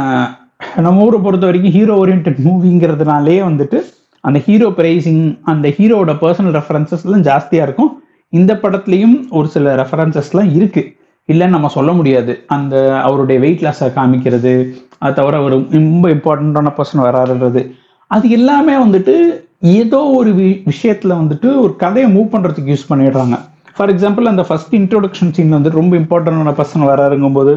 நம்ம 0.77 1.05
ஊரை 1.05 1.21
பொறுத்த 1.21 1.47
வரைக்கும் 1.47 1.73
ஹீரோ 1.73 2.05
ஓரியன்ட் 2.05 2.37
மூவிங்கிறதுனாலே 2.45 3.37
வந்துட்டு 3.49 3.81
அந்த 4.21 4.39
ஹீரோ 4.39 4.69
பிரைசிங் 4.69 5.39
அந்த 5.43 5.69
ஹீரோவோட 5.69 6.15
பர்சனல் 6.21 6.61
ரெஃபரன்சஸ்லாம் 6.61 7.29
ஜாஸ்தியாக 7.29 7.63
இருக்கும். 7.63 8.03
இந்த 8.29 8.55
படத்துலையும் 8.55 9.29
ஒரு 9.31 9.49
சில 9.49 9.75
ரெஃபரன்சஸ்லாம் 9.75 10.57
இருக்குது 10.57 10.97
இல்லைன்னு 11.33 11.49
நம்ம 11.49 11.69
சொல்ல 11.69 11.93
முடியாது. 11.93 12.45
அந்த 12.47 13.01
அவருடைய 13.01 13.41
வெயிட் 13.41 13.61
லாஸை 13.61 13.93
காமிக்கிறது 13.95 14.73
அது 14.99 15.15
தவிர 15.15 15.37
அவர் 15.37 15.71
ரொம்ப 15.71 16.09
இம்பார்ட்டண்ட்டான 16.09 16.73
பர்சன் 16.77 17.03
வராருன்றது. 17.03 17.73
அது 18.07 18.31
எல்லாமே 18.31 18.73
வந்துட்டு 18.73 19.15
ஏதோ 19.61 19.99
ஒரு 20.05 20.35
வி- 20.35 20.63
விஷயத்தில் 20.65 21.13
வந்துட்டு 21.13 21.61
ஒரு 21.61 21.77
கதையை 21.77 22.17
மூவ் 22.17 22.25
பண்ணுறதுக்கு 22.25 22.77
யூஸ் 22.77 22.91
பண்ணிடுறாங்க. 22.91 23.39
ஃபார் 23.77 23.91
எக்ஸாம்பிள் 23.93 24.31
அந்த 24.31 24.43
ஃபர்ஸ்ட் 24.49 24.75
இன்ட்ரோடக்ஷன் 24.79 25.33
சீன் 25.37 25.57
வந்து 25.57 25.71
ரொம்ப 25.79 25.93
இம்பார்ட்டண்டான 26.01 26.55
பசங்க 26.61 26.85
வராருங்கும் 26.91 27.37
போது 27.39 27.55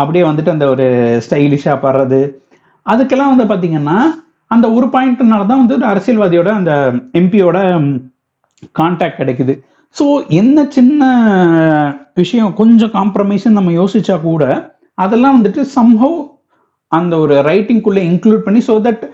அப்படியே 0.00 0.24
வந்துட்டு 0.28 0.54
அந்த 0.54 0.66
ஒரு 0.72 0.86
ஸ்டைலிஷாக 1.26 1.76
பாடுறது. 1.84 2.20
அதுக்கெல்லாம் 2.92 3.32
வந்து 3.32 3.46
பார்த்தீங்கன்னா 3.50 3.98
அந்த 4.54 4.66
ஒரு 4.76 4.86
பாயிண்ட்னால 4.94 5.46
தான் 5.50 5.62
வந்து 5.62 5.76
அரசியல்வாதியோட 5.92 6.50
அந்த 6.60 6.72
எம்பியோட 7.20 7.58
கான்டாக்ட் 8.78 9.20
கிடைக்குது. 9.20 9.54
ஸோ 9.96 10.04
என்ன 10.40 10.66
சின்ன 10.76 11.02
விஷயம் 12.20 12.52
கொஞ்சம் 12.60 12.94
காம்ப்ரமைஸ்ன்னு 12.98 13.58
நம்ம 13.58 13.72
யோசிச்சா 13.80 14.16
கூட 14.28 14.44
அதெல்லாம் 15.04 15.36
வந்துட்டு 15.38 15.62
சம்ஹவ் 15.76 16.18
அந்த 16.92 17.14
ஒரு 17.24 17.34
ரைட்டிங்குள்ளே 17.50 18.02
இன்க்ளூட் 18.10 18.44
பண்ணி 18.46 18.60
so 18.70 18.74
that 18.86 19.04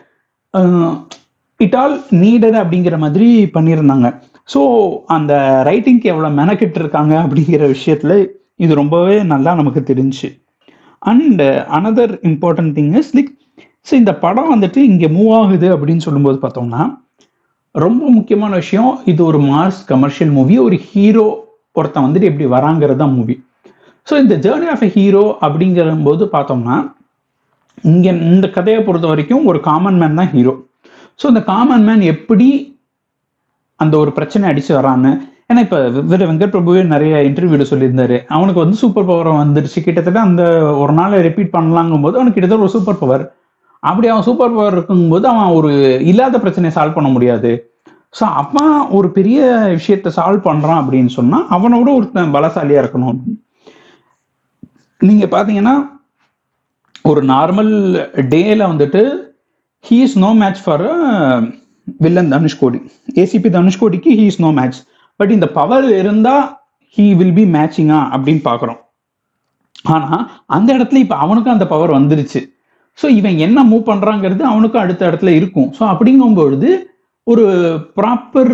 it 1.61 1.77
all 1.83 1.97
needed 2.23 2.59
அப்படிங்கிற 2.63 2.97
மாதிரி 3.05 3.29
பண்ணியிருந்தாங்க. 3.57 4.09
ஸோ 4.55 4.61
அந்த 5.07 5.33
ரைட்டிங்க்கு 5.67 6.05
எவ்வளோ 6.05 6.29
மெனக்கிட்டு 6.31 6.79
இருக்காங்க 6.79 7.15
அப்படிங்கிற 7.23 7.67
விஷயத்தில் 7.69 8.17
இது 8.57 8.73
ரொம்பவே 8.75 9.17
நல்லா 9.23 9.55
நமக்கு 9.55 9.81
தெரிஞ்சு. 9.83 10.29
And 11.03 11.43
another 11.79 12.15
important 12.23 12.73
thing 12.79 12.95
is 12.97 13.13
like 13.17 13.31
so 13.87 13.93
இந்த 13.93 14.13
படம் 14.15 14.51
வந்துட்டு 14.55 14.77
இங்கே 14.77 15.09
மூவ் 15.09 15.31
ஆகுது 15.33 15.69
அப்படின்னு 15.77 15.97
சொல்லும்போது 15.97 16.39
பார்த்தோம்னா 16.43 16.83
ரொம்ப 17.75 18.11
முக்கியமான 18.11 18.53
விஷயம் 18.55 18.99
இது 19.05 19.25
ஒரு 19.25 19.39
மாஸ் 19.41 19.79
கமர்ஷியல் 19.87 20.31
மூவி 20.31 20.59
ஒரு 20.59 20.77
ஹீரோ 20.89 21.27
ஒருத்தன் 21.77 22.07
வந்துட்டு 22.07 22.29
எப்படி 22.31 22.47
வராங்கிறது 22.47 22.97
தான் 22.97 23.15
மூவி 23.15 23.35
ஸோ 24.07 24.15
இந்த 24.19 24.35
ஜேர்னி 24.37 24.69
ஆஃப் 24.69 24.83
எ 24.83 24.89
ஹீரோ 24.89 25.25
அப்படிங்கிற 25.41 26.03
போது 26.03 26.25
பார்த்தோம்னா 26.27 26.77
இங்கே 27.85 28.11
இந்த 28.31 28.47
கதையை 28.51 28.81
பொறுத்த 28.83 29.07
வரைக்கும் 29.07 29.47
ஒரு 29.47 29.61
காமன் 29.61 29.97
மேன் 29.97 30.15
தான் 30.15 30.31
ஹீரோ 30.31 30.55
ஸோ 31.21 31.27
இந்த 31.27 31.43
காமன் 31.43 31.85
மேன் 31.85 32.01
எப்படி 32.01 32.49
அந்த 33.83 33.95
ஒரு 34.03 34.11
பிரச்சனை 34.19 34.45
அடிச்சு 34.51 34.73
வரான்னு. 34.79 35.11
ஏன்னா 35.51 35.61
இப்போ 35.67 35.79
வெவ்வேறு 35.97 36.29
வெங்கட் 36.31 36.53
பிரபுவே 36.55 36.83
நிறைய 36.95 37.15
இன்டர்வியூல 37.29 37.65
சொல்லியிருந்தாரு. 37.71 38.17
அவனுக்கு 38.35 38.63
வந்து 38.65 38.77
சூப்பர் 38.83 39.09
பவர் 39.11 39.31
வந்துருச்சு. 39.43 39.81
கிட்டத்தட்ட 39.87 40.21
அந்த 40.29 40.43
ஒரு 40.83 40.93
நாள் 40.99 41.17
ரிப்பீட் 41.29 41.55
பண்ணலாங்கும் 41.57 42.05
போது 42.07 42.19
அவனுக்கு 42.19 42.37
கிட்டத்தட்ட 42.37 42.67
ஒரு 42.67 42.75
சூப்பர் 42.77 43.01
பவர் 43.03 43.25
அப்படி 43.91 44.07
அவன் 44.13 44.27
சூப்பர் 44.29 44.57
பவர் 44.57 44.75
இருக்கும்போது 44.77 45.27
அவன் 45.33 45.55
ஒரு 45.59 45.71
இல்லாத 46.11 46.39
பிரச்சனையை 46.45 46.73
சால்வ் 46.77 46.97
பண்ண 46.97 47.11
முடியாது. 47.17 47.51
ஸோ 48.19 48.25
அவன் 48.41 48.73
ஒரு 48.99 49.09
பெரிய 49.17 49.41
விஷயத்த 49.79 50.11
சால்வ் 50.19 50.47
பண்றான் 50.49 50.81
அப்படின்னு 50.83 51.11
சொன்னா 51.19 51.39
அவனோட 51.57 51.89
ஒருத்தன் 51.99 52.35
பலசாலியா 52.37 52.83
இருக்கணும். 52.83 53.19
நீங்க 55.01 55.27
பாத்தீங்கன்னா 55.35 55.75
ஒரு 57.11 57.21
நார்மல் 57.33 57.73
டேல 58.35 58.61
வந்துட்டு 58.73 59.03
he 59.85 59.99
is 60.07 60.17
no 60.25 60.31
match 60.41 60.63
for 60.65 60.87
villain 61.85 62.31
Dhanushkodi 62.33 62.79
ACP 63.15 63.51
தனுஷ்கோடிக்கு 63.51 64.11
he 64.11 64.25
is 64.25 64.41
no 64.41 64.53
match 64.53 64.79
but 65.17 65.31
இந்த 65.31 65.47
பவர் 65.47 65.97
இருந்தா 65.99 66.59
ஹீ 66.97 67.15
வில் 67.15 67.35
பி 67.35 67.45
மேட்சிங்கா 67.45 67.99
அப்படின்னு 68.15 68.43
பார்க்குறோம். 68.45 68.81
ஆனா 69.83 70.43
அந்த 70.47 70.77
இடத்துல 70.77 70.97
இப்ப 70.97 71.17
அவனுக்கும் 71.17 71.53
அந்த 71.53 71.67
பவர் 71.67 71.91
வந்துருச்சு. 71.91 72.41
ஸோ 73.03 73.09
இவன் 73.09 73.37
என்ன 73.37 73.65
மூவ் 73.65 73.89
பண்றாங்கிறது 73.91 74.41
அவனுக்கும் 74.41 74.83
அடுத்த 74.83 75.11
இடத்துல 75.11 75.29
இருக்கும். 75.29 75.73
ஸோ 75.79 75.83
அப்படிங்கும் 75.83 76.35
பொழுது 76.35 76.71
ஒரு 77.25 77.45
ப்ராப்பர் 77.97 78.53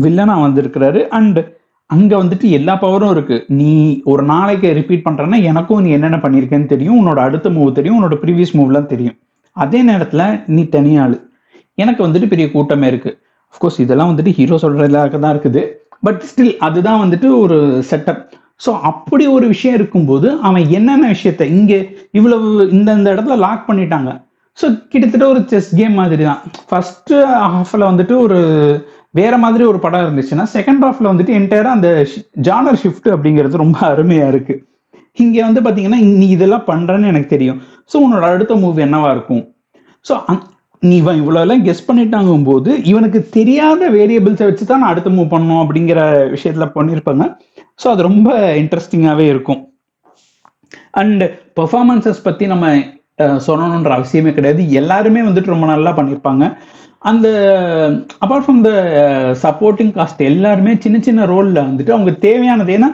வில்லனா 0.00 0.34
uh, 0.34 0.42
வந்திருக்கிறாரு. 0.42 1.08
அண்ட் 1.08 1.60
அங்க 1.86 2.22
வந்துட்டு 2.22 2.50
எல்லா 2.50 2.78
பவரும் 2.80 3.10
இருக்கு. 3.10 3.44
நீ 3.48 4.00
ஒரு 4.04 4.22
நாளைக்கு 4.22 4.72
ரிப்பீட் 4.72 5.06
பண்றேன்னா 5.08 5.42
எனக்கும் 5.42 5.82
நீ 5.82 5.90
என்னென்ன 5.90 6.16
பண்ணியிருக்கேன்னு 6.16 6.66
தெரியும். 6.66 7.06
உன்னோட 7.06 7.16
அடுத்த 7.16 7.50
மூவ் 7.50 7.72
தெரியும். 7.72 8.02
உன்னோட 8.02 8.16
ப்ரீவியஸ் 8.22 8.56
மூவ்லாம் 8.58 8.86
தெரியும். 8.86 9.18
அதே 9.52 9.82
நேரத்துல 9.82 10.42
நீ 10.46 10.62
தனியாளு. 10.62 11.30
எனக்கு 11.78 12.00
வந்துட்டு 12.06 12.30
பெரிய 12.32 12.46
கூட்டமே 12.54 12.86
இருக்கு. 12.92 13.10
அஃப்கோர்ஸ் 13.54 13.80
இதெல்லாம் 13.84 14.10
வந்துட்டு 14.12 14.34
ஹீரோ 14.38 14.58
சொல்றதாக 14.64 15.18
தான் 15.24 15.34
இருக்குது. 15.34 15.62
பட் 16.06 16.22
ஸ்டில் 16.28 16.54
அதுதான் 16.66 17.02
வந்துட்டு 17.04 17.28
ஒரு 17.42 17.58
செட்டப் 17.90 18.22
ஸோ 18.64 18.70
அப்படி 18.90 19.24
ஒரு 19.36 19.46
விஷயம் 19.52 19.76
இருக்கும்போது 19.78 20.28
அவன் 20.48 20.64
என்னென்ன 20.78 21.06
விஷயத்த 21.14 21.42
இங்கே 21.58 21.78
இவ்வளவு 22.18 22.48
இந்த 22.76 22.88
இந்த 22.98 23.08
இடத்துல 23.14 23.36
லாக் 23.44 23.64
பண்ணிட்டாங்க. 23.68 24.10
ஸோ 24.58 24.66
கிட்டத்தட்ட 24.92 25.24
ஒரு 25.32 25.40
செஸ் 25.52 25.70
கேம் 25.78 25.94
மாதிரி 26.00 26.24
தான் 26.28 26.42
ஃபர்ஸ்ட் 26.70 27.12
ஹாஃபில் 27.54 27.88
வந்துட்டு 27.90 28.14
ஒரு 28.24 28.38
வேற 29.20 29.34
மாதிரி 29.44 29.64
ஒரு 29.70 29.78
படம் 29.84 30.04
இருந்துச்சுன்னா 30.04 30.44
செகண்ட் 30.56 30.84
ஹாஃப்ல 30.86 31.10
வந்துட்டு 31.12 31.34
என்டையராக 31.38 31.76
அந்த 31.78 31.88
ஜானர் 32.48 32.78
ஷிஃப்ட் 32.82 33.08
அப்படிங்கிறது 33.14 33.62
ரொம்ப 33.64 33.78
அருமையா 33.92 34.26
இருக்கு. 34.32 34.54
இங்கே 35.22 35.42
வந்து 35.48 35.60
பார்த்தீங்கன்னா 35.64 36.00
நீ 36.20 36.28
இதெல்லாம் 36.36 36.68
பண்றேன்னு 36.70 37.10
எனக்கு 37.12 37.28
தெரியும். 37.34 37.58
ஸோ 37.92 37.96
உன்னோட 38.04 38.24
அடுத்த 38.36 38.54
மூவ் 38.62 38.78
என்னவா 38.86 39.10
இருக்கும்? 39.16 39.42
ஸோ 40.04 40.14
நீ 40.82 40.94
இவன் 41.02 41.18
இவ்வளோலாம் 41.22 41.64
கெஸ் 41.66 41.88
பண்ணிட்டாங்கும் 41.88 42.46
போது 42.48 42.70
இவனுக்கு 42.90 43.20
தெரியாத 43.36 43.88
வேரியபிள்ஸை 43.96 44.46
வச்சு 44.48 44.64
தான் 44.64 44.80
நான் 44.82 44.92
அடுத்த 44.92 45.10
மூவ் 45.16 45.32
பண்ணணும் 45.34 45.62
அப்படிங்கிற 45.64 46.00
விஷயத்துல 46.34 46.66
பண்ணியிருப்பாங்க 46.76 47.24
ஸோ 47.82 47.86
அது 47.92 48.02
ரொம்ப 48.08 48.30
இன்ட்ரெஸ்டிங்காகவே 48.62 49.26
இருக்கும். 49.32 49.60
அண்ட் 51.00 51.22
பெர்ஃபார்மன்சஸ் 51.58 52.24
பற்றி 52.26 52.44
நம்ம 52.52 52.66
சொல்லணுன்ற 53.46 53.92
அவசியமே 53.98 54.30
கிடையாது. 54.36 54.62
எல்லாருமே 54.80 55.20
வந்துட்டு 55.28 55.54
ரொம்ப 55.54 55.66
நல்லா 55.74 55.90
பண்ணியிருப்பாங்க 55.98 56.44
அந்த 57.10 57.28
apart 58.24 58.44
from 58.46 58.62
the 58.66 58.70
supporting 59.44 59.92
cast 59.96 60.22
எல்லாருமே 60.30 60.72
சின்ன 60.84 60.96
சின்ன 61.06 61.24
ரோல்ல 61.32 61.58
வந்துட்டு 61.68 61.94
அவங்க 61.96 62.12
தேவையானது 62.26 62.72
ஏன்னா 62.78 62.90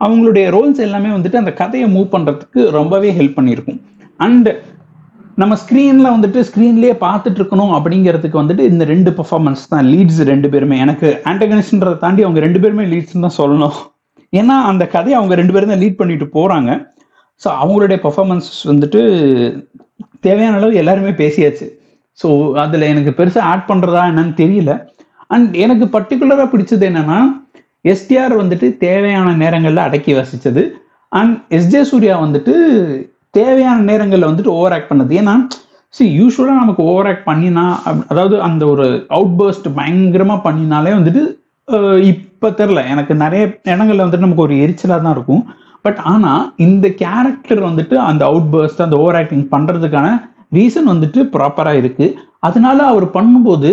அவங்களுடைய 0.00 0.46
ரோல்ஸ் 0.54 0.80
எல்லாமே 0.86 1.10
வந்துட்டு 1.16 1.40
அந்த 1.42 1.52
கதையை 1.60 1.88
மூவ் 1.96 2.08
பண்ணுறதுக்கு 2.14 2.60
ரொம்பவே 2.78 3.10
ஹெல்ப் 3.18 3.36
பண்ணியிருக்கும் 3.38 3.80
அண்ட் 4.26 4.48
நம்ம 5.40 5.54
ஸ்க்ரீன்ல 5.60 6.08
வந்துட்டு 6.14 6.40
ஸ்க்ரீன்லயே 6.48 6.94
பார்த்துட்டு 7.04 7.38
இருக்கணும் 7.40 7.72
அப்படிங்கிறதுக்கு 7.76 8.40
வந்துட்டு 8.40 8.64
இந்த 8.72 8.84
ரெண்டு 8.92 9.10
பெர்ஃபார்மன்ஸ் 9.18 9.62
தான். 9.72 9.86
லீட்ஸ் 9.92 10.20
ரெண்டு 10.30 10.48
பேருமே. 10.52 10.76
எனக்கு 10.84 11.08
ஆண்டகனிஸ்ட்ன்றதை 11.30 11.96
தாண்டி 12.02 12.22
அவங்க 12.26 12.40
ரெண்டு 12.46 12.60
பேருமே 12.62 12.84
லீட்ஸ்ன்னு 12.92 13.26
தான் 13.26 13.38
சொல்லணும். 13.40 13.78
ஏன்னா 14.40 14.56
அந்த 14.70 14.84
கதையை 14.94 15.16
அவங்க 15.20 15.34
ரெண்டு 15.40 15.54
பேரும் 15.54 15.72
தான் 15.72 15.82
லீட் 15.84 16.00
பண்ணிட்டு 16.00 16.26
போறாங்க. 16.38 16.70
ஸோ 17.42 17.48
அவங்களுடைய 17.62 17.98
பெர்ஃபார்மன்ஸ் 18.04 18.50
வந்துட்டு 18.70 19.00
தேவையான 20.26 20.58
அளவு 20.60 20.80
எல்லாருமே 20.82 21.12
பேசியாச்சு. 21.22 21.66
ஸோ 22.18 22.28
அதில் 22.64 22.90
எனக்கு 22.92 23.12
பெருசாக 23.20 23.48
ஆட் 23.52 23.68
பண்ணுறதா 23.70 24.02
என்னன்னு 24.10 24.34
தெரியல. 24.42 24.72
அண்ட் 25.34 25.52
எனக்கு 25.64 25.84
பர்டிகுலராக 25.96 26.48
பிடிச்சது 26.52 26.84
என்னன்னா 26.90 27.18
எஸ்டிஆர் 27.92 28.34
வந்துட்டு 28.42 28.66
தேவையான 28.86 29.28
நேரங்களில் 29.42 29.86
அடக்கி 29.86 30.12
வசித்தது 30.18 30.62
அண்ட் 31.12 31.34
எஸ்ஜே 31.58 31.80
சூர்யா 31.90 32.14
வந்துட்டு 32.24 32.54
தேவையான 33.32 33.80
நேரங்களில் 33.80 34.26
வந்துட்டு 34.26 34.54
ஓவர் 34.58 34.72
ஆக்ட் 34.72 34.90
பண்ணது. 34.90 35.14
ஏன்னா 35.20 35.34
சி 35.88 36.04
யூஸ்வலாக 36.20 36.58
நமக்கு 36.60 36.82
ஓவர் 36.82 37.06
ஆக்ட் 37.06 37.28
பண்ணினா 37.28 37.64
அப்- 37.84 38.04
அதாவது 38.08 38.42
அந்த 38.42 38.66
ஒரு 38.66 39.04
அவுட் 39.08 39.34
பர்ஸ்ட் 39.38 39.68
பயங்கரமாக 39.74 40.50
பண்ணினாலே 40.50 40.90
வந்துட்டு 40.98 41.22
இப்போ 42.02 42.48
தெரில 42.50 42.88
எனக்கு 42.90 43.14
நிறைய 43.14 43.46
இடங்கள்ல 43.64 44.04
வந்துட்டு 44.04 44.24
நமக்கு 44.24 44.42
ஒரு 44.42 44.54
எரிச்சலாக 44.54 45.02
தான் 45.02 45.10
இருக்கும். 45.10 45.42
பட் 45.82 46.00
ஆனால் 46.04 46.52
இந்த 46.56 46.88
கேரக்டர் 46.88 47.62
வந்துட்டு 47.62 47.94
அந்த 47.94 48.24
அவுட் 48.24 48.48
பர்ஸ்ட் 48.52 48.82
அந்த 48.82 48.96
ஓவர் 48.96 49.14
ஆக்டிங் 49.14 49.48
பண்ணுறதுக்கான 49.48 50.08
ரீசன் 50.52 50.88
வந்துட்டு 50.88 51.20
ப்ராப்பராக 51.32 51.80
இருக்குது 51.80 52.14
அதனால 52.38 52.82
அவர் 52.82 53.06
பண்ணும்போது 53.06 53.70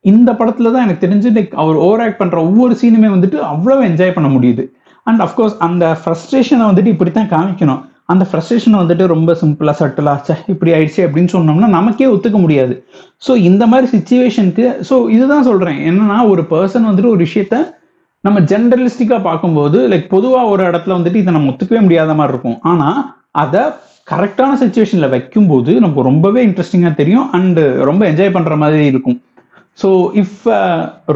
இந்த 0.00 0.32
படத்துல 0.32 0.72
தான் 0.72 0.84
எனக்கு 0.84 1.06
தெரிஞ்சு 1.06 1.28
லைக் 1.34 1.54
அவர் 1.62 1.74
ஓவர் 1.74 2.00
ஆக்ட் 2.00 2.20
பண்ணுற 2.22 2.36
ஒவ்வொரு 2.36 2.76
சீனுமே 2.82 3.08
வந்துட்டு 3.16 3.36
அவ்வளவு 3.36 3.84
என்ஜாய் 3.84 4.12
பண்ண 4.12 4.28
முடியுது. 4.36 4.64
அண்ட் 5.04 5.20
அஃப்கோர்ஸ் 5.20 5.56
அந்த 5.58 5.98
ஃப்ரஸ்ட்ரேஷனை 6.04 6.64
வந்துட்டு 6.70 6.86
இப்படித்தான் 6.86 7.28
காமிக்கணும். 7.28 7.82
அந்த 8.12 8.24
ஃப்ரஸ்ட்ரேஷனை 8.28 8.78
வந்துட்டு 8.82 9.04
ரொம்ப 9.14 9.30
சிம்பிளாக 9.40 9.74
சட்டிலா 9.80 10.14
சே 10.28 10.34
இப்படி 10.52 10.70
ஆயிடுச்சு 10.76 11.02
அப்படின்னு 11.06 11.30
சொன்னோம்னா 11.34 11.68
நமக்கே 11.78 12.08
ஒத்துக்க 12.14 12.38
முடியாது. 12.44 12.74
ஸோ 13.26 13.32
இந்த 13.48 13.64
மாதிரி 13.72 13.86
சுச்சுவேஷனுக்கு 13.96 14.64
ஸோ 14.88 14.96
இதுதான் 15.16 15.46
சொல்கிறேன் 15.50 15.78
என்னன்னா 15.90 16.18
ஒரு 16.32 16.44
பர்சன் 16.52 16.88
வந்துட்டு 16.90 17.12
ஒரு 17.14 17.22
விஷயத்த 17.26 17.58
நம்ம 18.26 18.40
ஜென்ரலிஸ்டிக்காக 18.52 19.22
பார்க்கும்போது 19.28 19.78
லைக் 19.92 20.08
பொதுவாக 20.16 20.50
ஒரு 20.54 20.62
இடத்துல 20.70 20.96
வந்துட்டு 20.98 21.22
இதை 21.22 21.32
நம்ம 21.36 21.50
ஒத்துக்கவே 21.52 21.82
முடியாத 21.86 22.14
மாதிரி 22.18 22.34
இருக்கும். 22.34 22.58
ஆனால் 22.70 23.00
அதை 23.42 23.62
கரெக்டான 24.12 24.52
சுச்சுவேஷனில் 24.62 25.12
வைக்கும்போது 25.14 25.72
நமக்கு 25.82 26.08
ரொம்பவே 26.10 26.40
இன்ட்ரெஸ்டிங்காக 26.46 26.94
தெரியும் 27.00 27.26
அண்ட் 27.38 27.60
ரொம்ப 27.88 28.02
என்ஜாய் 28.10 28.36
பண்ணுற 28.36 28.54
மாதிரி 28.62 28.84
இருக்கும். 28.92 29.18
So 29.82 29.88
if 30.22 30.40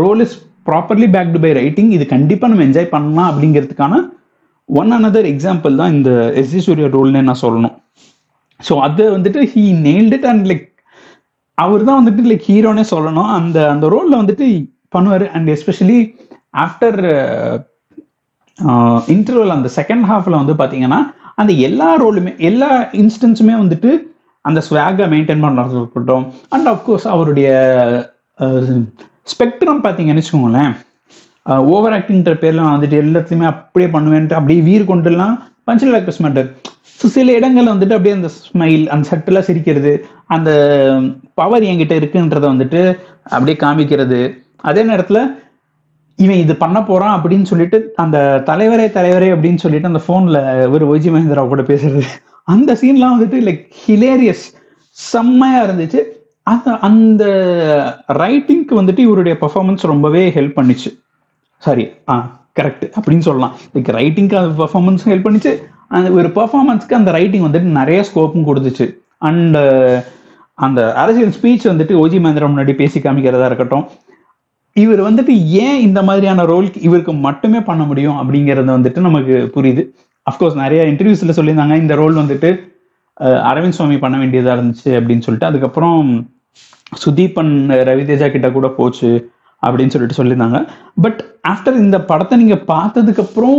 role 0.03 0.23
is 0.27 0.37
properly 0.69 1.09
backed 1.15 1.41
by 1.45 1.51
writing 1.61 1.91
இது 1.97 2.05
கண்டிப்பாக 2.13 2.51
நம்ம 2.53 2.67
என்ஜாய் 2.69 2.93
பண்ணலாம் 2.93 3.31
அப்படிங்கிறதுக்கான 3.31 3.95
ஒன் 4.69 4.93
அனதர் 4.99 5.27
எக்ஸாம்பிள் 5.33 5.75
தான் 5.81 5.95
இந்த 5.97 6.11
எஸ் 6.41 6.53
ஜி 6.55 6.61
சூர்யா 6.67 6.89
ரோல்னே 6.97 7.23
நான் 7.29 7.43
சொல்லணும். 7.45 7.75
ஸோ 8.61 8.75
அதை 8.87 9.05
வந்துட்டு 9.17 9.41
he 9.53 9.65
nailed 9.89 10.15
it 10.19 10.29
and 10.33 10.47
like 10.51 10.67
அவர் 11.59 11.87
தான் 11.89 11.99
வந்துட்டு 12.01 12.31
லைக் 12.31 12.47
ஹீரோனே 12.51 12.85
சொல்லணும். 12.95 13.31
அந்த 13.39 13.59
அந்த 13.75 13.89
ரோலில் 13.95 14.21
வந்துட்டு 14.21 14.47
பண்ணுவார். 14.97 15.27
அண்ட் 15.37 15.49
எஸ்பெஷலி 15.57 15.99
ஆஃப்டர் 16.65 16.99
இன்டர்வல் 19.15 19.55
அந்த 19.57 19.69
செகண்ட் 19.79 20.05
ஹாஃபில் 20.11 20.41
வந்து 20.41 20.55
பார்த்தீங்கன்னா 20.61 21.01
அந்த 21.43 21.53
எல்லா 21.69 21.89
ரோலுமே 22.03 22.33
எல்லா 22.49 22.71
இன்ஸ்டன்ஸுமே 23.03 23.55
வந்துட்டு 23.63 23.93
அந்த 24.45 24.61
ஸ்வாகை 24.69 25.07
மெயின்டைன் 25.15 25.45
பண்ணுறது 25.45 25.75
இருக்கட்டும். 25.81 26.25
அண்ட் 26.55 26.69
அஃப்கோர்ஸ் 26.73 27.07
அவருடைய 27.15 27.49
uh, 28.39 28.81
ஸ்பெக்ட்ரம் 29.33 29.83
பார்த்தீங்கன்னு 29.85 30.23
வச்சுக்கோங்களேன். 30.23 30.73
ஓவர் 31.47 31.95
ஆக்டிங்ன்ற 31.97 32.35
பேர்ல 32.43 32.63
நான் 32.65 32.77
வந்துட்டு 32.77 33.01
எல்லாத்தையுமே 33.05 33.47
அப்படியே 33.53 33.89
பண்ணுவேன்ட்டு 33.97 34.39
அப்படியே 34.39 34.61
வீர் 34.69 34.91
கொண்டுலாம் 34.91 35.35
பஞ்சல் 35.69 35.95
லாக்டஸ் 35.95 36.23
மேட்டர். 36.25 36.49
ஸோ 37.01 37.07
சில 37.15 37.33
இடங்கள்ல 37.39 37.73
வந்துட்டு 37.75 37.97
அப்படியே 37.97 38.15
அந்த 38.19 38.29
ஸ்மைல் 38.47 38.85
அந்த 38.95 39.05
சட்டெல்லாம் 39.11 39.47
சிரிக்கிறது 39.49 39.93
அந்த 40.35 40.51
பவர் 41.41 41.67
என்கிட்ட 41.71 41.95
இருக்குன்றத 42.01 42.45
வந்துட்டு 42.53 42.83
அப்படியே 43.35 43.57
காமிக்கிறது. 43.65 44.21
அதே 44.71 44.83
நேரத்துல 44.91 45.21
இவன் 46.19 46.43
இது 46.43 46.55
பண்ண 46.65 46.79
போறான் 46.89 47.15
அப்படின்னு 47.17 47.47
சொல்லிட்டு 47.53 47.79
அந்த 48.03 48.19
தலைவரே 48.51 48.89
தலைவரே 48.99 49.31
அப்படின்னு 49.35 49.63
சொல்லிட்டு 49.65 49.91
அந்த 49.93 50.03
போன்ல 50.09 50.39
ஒரு 50.75 50.85
ஒய்ஜி 50.93 51.11
மகேந்திரா 51.15 51.45
கூட 51.53 51.63
பேசுறது. 51.71 52.05
அந்த 52.55 52.71
சீன்லாம் 52.83 53.15
வந்துட்டு 53.17 53.39
லைக் 53.49 53.63
ஹிலேரியஸ் 53.85 54.45
செம்மையா 54.97 55.61
இருந்துச்சு. 55.67 56.01
அந்த 56.53 56.71
அந்த 56.89 57.25
ரைட்டிங்க்கு 58.23 58.75
வந்துட்டு 58.81 59.03
இவருடைய 59.09 59.35
பர்ஃபார்மன்ஸ் 59.43 59.91
ரொம்பவே 59.93 60.23
ஹெல்ப் 60.37 60.59
பண்ணிச்சு. 60.59 60.91
சாரி 61.65 61.85
ஆ 62.09 62.15
கரெக்ட் 62.59 62.85
அப்படின்னு 62.99 63.27
சொல்லலாம். 63.29 63.55
லைக் 63.75 63.95
ரைட்டிங்க்கு 63.99 64.37
அந்த 64.41 64.53
பெர்ஃபார்மன்ஸ் 64.61 65.07
ஹெல்ப் 65.11 65.27
பண்ணிச்சு. 65.27 65.53
அந்த 65.97 66.09
ஒரு 66.19 66.29
பர்ஃபார்மன்ஸ்க்கு 66.39 66.99
அந்த 67.01 67.11
ரைட்டிங் 67.17 67.47
வந்துட்டு 67.47 67.71
நிறைய 67.81 68.01
ஸ்கோப்பும் 68.09 68.47
கொடுத்துச்சு. 68.49 68.87
அண்ட் 69.29 69.57
அந்த 70.65 70.81
அரசியல் 71.03 71.37
ஸ்பீச் 71.37 71.71
வந்துட்டு 71.71 71.95
ஓஜி 72.03 72.19
மகேந்திரா 72.25 72.49
முன்னாடி 72.53 72.73
பேசி 72.81 72.99
காமிக்கிறதா 73.01 73.47
இருக்கட்டும். 73.51 73.85
இவர் 74.83 75.01
வந்துட்டு 75.07 75.33
ஏன் 75.65 75.81
இந்த 75.87 76.01
மாதிரியான 76.09 76.45
ரோல்க்கு 76.51 76.79
இவருக்கு 76.87 77.13
மட்டுமே 77.27 77.61
பண்ண 77.69 77.83
முடியும் 77.91 78.19
அப்படிங்கிறது 78.21 78.71
வந்துட்டு 78.77 79.01
நமக்கு 79.09 79.35
புரியுது. 79.55 79.83
அஃப்கோர்ஸ் 80.31 80.61
நிறைய 80.63 80.83
இன்டர்வியூஸ்ல 80.91 81.35
சொல்லியிருந்தாங்க 81.39 81.77
இந்த 81.83 81.95
ரோல் 82.01 82.21
வந்துட்டு 82.23 82.51
அரவிந்த் 83.51 83.79
சுவாமி 83.79 83.99
பண்ண 84.05 84.17
வேண்டியதா 84.23 84.55
இருந்துச்சு 84.57 84.91
அப்படின்னு 84.99 85.27
சொல்லிட்டு. 85.27 85.51
அதுக்கப்புறம் 85.51 86.01
சுதீபன் 87.05 87.53
ரவிதேஜா 87.91 88.29
கிட்ட 88.31 88.49
கூட 88.57 88.69
போச்சு. 88.79 89.11
அப்படின்னு 89.65 89.95
சொல்லிட்டு 89.95 90.19
சொல்லியிருந்தாங்க. 90.19 90.61
பட் 91.05 91.21
ஆஃப்டர் 91.53 91.77
இந்த 91.85 91.99
படத்தை 92.11 92.39
நீங்கள் 92.43 92.65
பார்த்ததுக்கு 92.73 93.25
அப்புறம் 93.27 93.59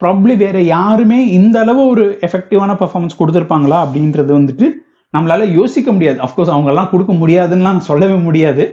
ப்ராப்ளி 0.00 0.34
வேற 0.44 0.58
யாருமே 0.76 1.18
இந்த 1.38 1.56
அளவு 1.64 1.82
ஒரு 1.94 2.04
எஃபெக்டிவான 2.28 2.70
பர்ஃபார்மன்ஸ் 2.82 3.18
கொடுத்துருப்பாங்களா 3.20 3.78
அப்படின்றது 3.86 4.32
வந்துட்டு 4.38 4.68
நம்மளால 5.16 5.46
யோசிக்க 5.58 5.88
முடியாது. 5.96 6.18
அஃப்கோர்ஸ் 6.26 6.52
அவங்கெல்லாம் 6.54 6.90
கொடுக்க 6.92 7.12
முடியாதுன்னு 7.22 7.88
சொல்லவே 7.90 8.16
முடியாது. 8.28 8.64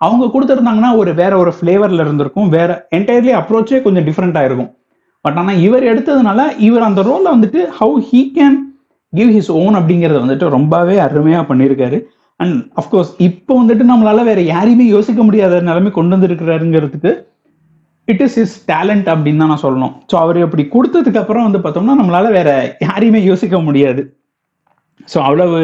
அவங்க 0.00 0.24
கொடுத்துருந்தாங்கன்னா 0.32 0.90
ஒரு 1.02 1.10
வேற 1.20 1.32
ஒரு 1.42 1.52
ஃப்ளேவர்ல 1.56 2.04
இருந்திருக்கும். 2.06 2.48
வேற 2.56 2.70
என்டையர்லி 2.96 3.32
அப்ரோச்சே 3.38 3.80
கொஞ்சம் 3.86 4.06
டிஃப்ரெண்ட் 4.08 4.44
இருக்கும் 4.48 4.70
பட் 5.24 5.38
ஆனால் 5.40 5.60
இவர் 5.66 5.84
எடுத்ததுனால 5.92 6.40
இவர் 6.66 6.86
அந்த 6.88 7.00
ரோல்ல 7.08 7.28
வந்துட்டு 7.34 7.60
how 7.78 7.96
he 8.10 8.20
can 8.36 8.58
give 9.12 9.30
his 9.36 9.50
own 9.60 9.76
அப்படிங்கிறத 9.78 10.18
வந்துட்டு 10.24 10.48
ரொம்பவே 10.56 10.96
அருமையா 11.06 11.40
பண்ணியிருக்காரு. 11.50 11.98
அண்ட் 12.40 12.58
அஃப்கோர்ஸ் 12.80 13.10
இப்போ 13.28 13.52
வந்துட்டு 13.60 13.84
நம்மளால 13.92 14.24
வேற 14.30 14.40
யாரையுமே 14.54 14.86
யோசிக்க 14.96 15.22
முடியாத 15.28 15.60
நிலைமை 15.68 15.90
கொண்டு 15.96 16.14
வந்திருக்கிறாருங்கிறதுக்கு 16.16 17.12
இட் 18.08 18.22
இஸ் 18.26 18.38
இஸ் 18.42 18.54
டேலண்ட் 18.70 19.08
அப்படின்னு 19.12 19.42
தான் 19.42 19.50
நான் 19.52 19.64
சொல்லணும். 19.64 19.94
ஸோ 20.10 20.14
அவர் 20.24 20.38
அப்படி 20.46 20.64
கொடுத்ததுக்கு 20.74 21.20
அப்புறம் 21.22 21.46
வந்து 21.46 21.60
பார்த்தோம்னா 21.64 21.96
நம்மளால 22.00 22.30
வேற 22.36 22.50
யாரையுமே 22.86 23.20
யோசிக்க 23.30 23.58
முடியாது. 23.68 24.02
ஸோ 25.08 25.18
அவ்வளவு 25.28 25.58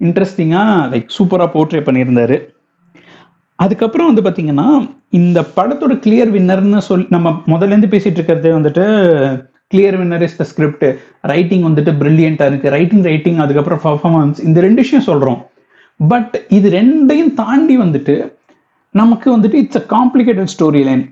இன்ட்ரெஸ்டிங்காக 0.00 0.76
லைக் 0.92 1.16
சூப்பராக 1.16 1.48
போர்ட்ரே 1.54 1.80
பண்ணியிருந்தாரு. 1.88 2.36
அதுக்கப்புறம் 3.58 4.08
வந்து 4.10 4.22
பார்த்தீங்கன்னா 4.24 4.68
இந்த 5.18 5.38
படத்தோட 5.56 5.92
கிளியர் 6.04 6.32
வின்னர்னு 6.36 6.80
சொல்லி 6.88 7.06
நம்ம 7.14 7.28
முதல்லேருந்து 7.52 7.92
பேசிட்டு 7.92 8.18
இருக்கிறது 8.18 8.48
வந்துட்டு 8.58 8.84
clear 9.72 9.96
winner 10.00 10.24
is 10.26 10.38
the 10.40 10.44
script 10.50 10.86
writing 11.32 11.64
வந்துட்டு 11.68 11.92
பிரில்லியண்டாக 12.00 12.50
இருக்குது 12.50 12.74
ரைட்டிங் 12.76 13.04
ரைட்டிங் 13.10 13.38
அதுக்கப்புறம் 13.44 13.80
பர்ஃபார்மன்ஸ் 13.86 14.40
இந்த 14.48 14.58
ரெண்டு 14.66 14.82
விஷயம் 14.84 15.08
சொல்கிறோம் 15.10 15.40
பட் 16.00 16.34
இது 16.56 16.68
ரெண்டையும் 16.78 17.32
தாண்டி 17.42 17.76
வந்துட்டு 17.84 18.14
நமக்கு 18.94 19.28
வந்துட்டு 19.34 19.58
it's 19.62 19.80
a 19.80 19.84
complicated 19.94 20.52
story 20.54 20.82
line 20.88 21.02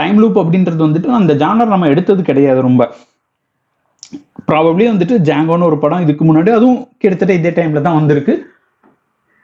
time 0.00 0.18
loop 0.22 0.38
அப்படின்றது 0.42 0.82
வந்துட்டு 0.86 1.08
அந்த 1.18 1.32
ஜானர் 1.42 1.72
நம்ம 1.74 1.88
எடுத்தது 1.94 2.22
கிடையாது 2.30 2.60
ரொம்ப. 2.68 2.82
ப்ராபப்ளி 4.48 4.84
வந்துட்டு 4.90 5.16
ஜாங்கோன்னு 5.28 5.68
ஒரு 5.70 5.78
படம் 5.82 6.04
இதுக்கு 6.04 6.24
முன்னாடி 6.28 6.50
அதுவும் 6.58 6.80
கிட்டத்தட்ட 7.02 7.34
இதே 7.40 7.50
டைம்ல 7.58 7.82
தான் 7.86 7.98
வந்திருக்கு. 8.00 8.34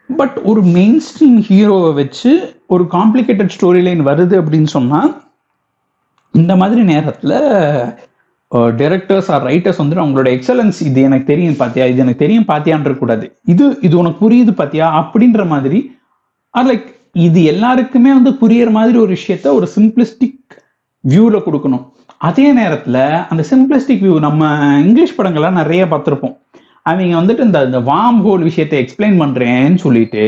பட் 0.09 0.37
ஒரு 0.51 0.61
மெயின் 0.77 0.99
ஸ்ட்ரீம் 1.07 1.39
ஹீரோவை 1.49 1.91
வச்சு 2.01 2.33
ஒரு 2.75 2.85
காம்ப்ளிகேட்டட் 2.97 3.55
ஸ்டோரி 3.57 3.81
லைன் 3.87 4.03
வருது 4.11 4.35
அப்படின்னு 4.43 4.71
சொன்னால் 4.77 5.11
இந்த 6.35 6.53
மாதிரி 6.63 6.81
நேரத்தில் 6.93 7.37
டைரக்டர்ஸ் 8.55 9.31
ஆர் 9.31 9.45
ரைட்டர்ஸ் 9.45 9.81
வந்துட்டு 9.83 10.03
அவங்களோட 10.03 10.29
எக்ஸலன்ஸ் 10.37 10.83
இது 10.85 11.03
எனக்கு 11.03 11.25
தெரியும் 11.25 11.57
பாத்தியா? 11.57 11.85
இது 11.87 11.99
எனக்கு 11.99 12.19
தெரியும் 12.19 12.49
பாத்தியான்ற 12.49 12.99
கூடாது. 12.99 13.39
இது 13.45 13.79
இது 13.81 13.99
உனக்கு 13.99 14.31
புரியுது 14.31 14.51
பாத்தியா? 14.51 15.11
அப்படின்ற 15.13 15.47
மாதிரி 15.47 15.99
ஆர் 16.51 16.67
லைக் 16.67 16.95
இது 17.13 17.45
எல்லாருக்குமே 17.45 18.13
வந்து 18.13 18.31
புரியற 18.31 18.71
மாதிரி 18.71 18.99
ஒரு 18.99 19.17
விஷயத்த 19.17 19.47
ஒரு 19.47 19.69
சிம்பிளிஸ்டிக் 19.77 20.57
வியூவில் 21.01 21.47
கொடுக்கணும். 21.47 21.85
அதே 22.19 22.53
நேரத்தில் 22.53 23.03
அந்த 23.29 23.45
சிம்பிளிஸ்டிக் 23.51 24.03
வியூ 24.05 24.19
நம்ம 24.19 24.51
இங்கிலீஷ் 24.85 25.21
படங்கள்லாம் 25.21 25.61
நிறைய 25.63 25.85
பார்த்துருப்போம். 25.85 26.37
அவங்க 26.83 27.21
வந்துட்டு 27.21 27.41
இந்த 27.41 27.65
இந்த 27.65 27.81
வாம் 27.81 28.27
ஹோல் 28.27 28.43
விஷயத்தை 28.43 28.77
எக்ஸ்பிளைன் 28.83 29.21
பண்ணுறேன்னு 29.23 29.75
சொல்லிட்டு 29.75 30.25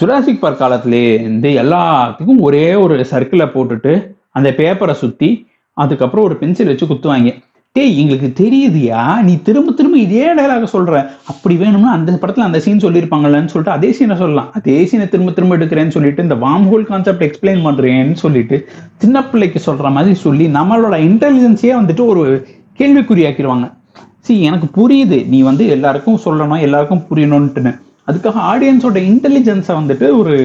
ஜுராசிக் 0.00 0.38
பார்க் 0.38 0.60
காலத்துலேருந்து 0.60 1.50
எல்லாத்துக்கும் 1.62 2.38
ஒரே 2.38 2.74
ஒரு 2.74 3.06
சர்க்கிளை 3.10 3.46
போட்டுட்டு 3.54 4.14
அந்த 4.30 4.50
பேப்பரை 4.50 4.92
சுற்றி 4.92 5.46
அதுக்கப்புறம் 5.72 6.24
ஒரு 6.24 6.36
பென்சில் 6.36 6.66
வச்சு 6.66 6.86
குத்துவாங்க. 6.86 7.42
டேய் 7.72 7.98
எங்களுக்கு 7.98 8.28
தெரியுதுயா? 8.44 9.20
நீ 9.20 9.42
திரும்ப 9.42 9.72
திரும்ப 9.72 9.96
இதே 9.98 10.34
டைலாக 10.34 10.66
சொல்ற. 10.72 11.10
அப்படி 11.26 11.56
வேணும்னா 11.56 11.90
அந்த 11.90 12.18
படத்துல 12.22 12.40
அந்த 12.40 12.60
சீன் 12.60 12.76
சொல்லியிருப்பாங்கல்லன்னு 12.76 13.52
சொல்லிட்டு 13.54 13.70
அதே 13.70 13.90
சீனை 13.90 14.16
சொல்லலாம். 14.16 14.52
அதே 14.52 14.88
சீனை 14.92 15.08
திரும்ப 15.08 15.30
திரும்ப 15.30 15.56
எடுக்கிறேன்னு 15.56 15.88
சொல்லிட்டு 15.88 16.22
இந்த 16.22 16.34
வாம் 16.34 16.66
ஹோல் 16.72 16.82
கான்செப்ட் 16.82 17.24
எக்ஸ்பிளைன் 17.24 17.64
பண்றேன்னு 17.66 18.12
சொல்லிட்டு 18.12 18.68
சின்ன 18.96 19.24
பிள்ளைக்கு 19.24 19.72
சொல்ற 19.72 19.90
மாதிரி 19.90 20.14
சொல்லி 20.14 20.46
நம்மளோட 20.46 20.96
இன்டெலிஜென்ஸையே 21.08 21.74
வந்துட்டு 21.82 22.06
ஒரு 22.06 22.46
கேள்விக்குறியாக்கிடுவாங்க. 22.78 23.72
சி 24.20 24.42
எனக்கு 24.42 24.68
புரியுது. 24.74 25.28
நீ 25.28 25.42
வந்து 25.42 25.66
எல்லாருக்கும் 25.66 26.20
சொல்லணும் 26.24 26.60
எல்லாருக்கும் 26.60 27.06
புரியணும்ட்டுன்னு. 27.10 27.80
அதுக்காக 28.06 28.36
ஆடியன்ஸோட 28.52 28.98
இன்டெலிஜென்ஸை 29.12 29.74
வந்துட்டு 29.80 30.18
ஒரு 30.18 30.36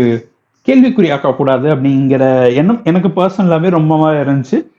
கேள்விக்குறியாக்க 0.67 1.35
கூடாது 1.35 1.75
அப்படிங்கிற 1.75 2.53
எண்ணம் 2.53 2.81
எனக்கு 2.83 3.07
பர்சனலாகவே 3.07 3.69
ரொம்பவா 3.77 4.11
இருந்துச்சு. 4.23 4.73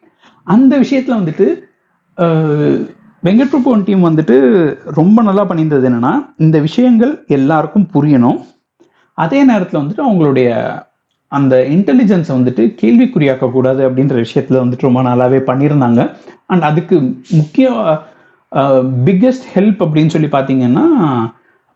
அந்த 0.46 0.78
விஷயத்துல 0.78 1.18
வந்துட்டு 1.20 1.46
அஹ், 2.18 2.78
வெங்கட் 3.22 3.54
டீம் 3.84 4.04
வந்துட்டு 4.04 4.36
ரொம்ப 4.94 5.22
நல்லா 5.22 5.44
பண்ணியிருந்தது 5.44 5.88
என்னன்னா 5.88 6.12
இந்த 6.36 6.58
விஷயங்கள் 6.58 7.24
எல்லாருக்கும் 7.28 7.88
புரியணும். 7.94 8.38
அதே 9.18 9.44
நேரத்தில் 9.44 9.80
வந்துட்டு 9.80 10.06
அவங்களுடைய 10.06 10.48
அந்த 11.32 11.64
இன்டெலிஜென்ஸை 11.70 12.32
வந்துட்டு 12.34 12.74
கேள்விக்குறியாக்க 12.82 13.50
கூடாது 13.50 13.90
அப்படின்ற 13.90 14.14
விஷயத்துல 14.24 14.60
வந்துட்டு 14.62 14.80
ரொம்ப 14.80 15.02
நல்லாவே 15.02 15.38
பண்ணியிருந்தாங்க. 15.46 16.00
அண்ட் 16.46 16.62
அதுக்கு 16.62 16.96
முக்கிய 17.30 17.66
பிக்கெஸ்ட் 19.04 19.46
ஹெல்ப் 19.54 19.80
அப்படின்னு 19.80 20.06
சொல்லி 20.06 20.26
பார்த்தீங்கன்னா 20.26 20.84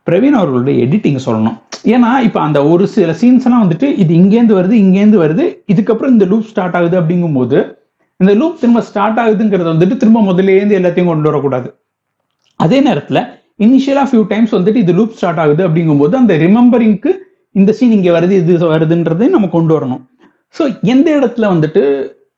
பிரவீன் 0.06 0.32
அவர்களுடைய 0.32 0.86
எடிட்டிங் 0.86 1.24
சொல்லணும். 1.26 1.56
ஏன்னா 1.86 2.20
இப்போ 2.20 2.40
அந்த 2.40 2.66
ஒரு 2.66 2.86
சில 2.86 3.12
சீன்ஸ் 3.12 3.44
எல்லாம் 3.44 3.64
வந்துட்டு 3.64 3.96
இது 3.96 4.14
இங்கேருந்து 4.14 4.58
வருது 4.60 4.76
இங்கேருந்து 4.84 5.20
வருது 5.24 5.44
இதுக்கப்புறம் 5.72 6.08
இந்த 6.08 6.24
லூப் 6.24 6.42
ஸ்டார்ட் 6.42 6.76
ஆகுது 6.76 7.00
அப்படிங்கும்போது 7.00 7.58
இந்த 8.20 8.32
லூப் 8.40 8.60
திரும்ப 8.62 8.80
ஸ்டார்ட் 8.88 9.18
ஆகுதுங்கிறத 9.22 9.68
வந்துட்டு 9.74 9.96
திரும்ப 10.00 10.20
முதல்லேருந்து 10.28 10.76
எல்லாத்தையும் 10.78 11.10
கொண்டு 11.12 11.28
வரக்கூடாது. 11.30 11.68
அதே 12.64 12.78
நேரத்தில் 12.86 13.20
இனிஷியலாக 13.64 14.06
ஃபியூ 14.10 14.22
டைம்ஸ் 14.32 14.54
வந்துட்டு 14.56 14.80
இது 14.84 14.92
லூப் 14.98 15.16
ஸ்டார்ட் 15.18 15.40
ஆகுது 15.42 15.62
அப்படிங்கும்போது 15.68 16.14
அந்த 16.22 16.34
ரிமெம்பரிங்க்கு 16.44 17.10
இந்த 17.60 17.70
சீன் 17.78 17.94
இங்கே 17.98 18.12
வருது 18.16 18.34
இது 18.42 18.56
வருதுன்றதையும் 18.74 19.36
நம்ம 19.36 19.48
கொண்டு 19.56 19.72
வரணும். 19.76 20.02
ஸோ 20.56 20.62
எந்த 20.92 21.08
இடத்துல 21.18 21.46
வந்துட்டு 21.54 21.82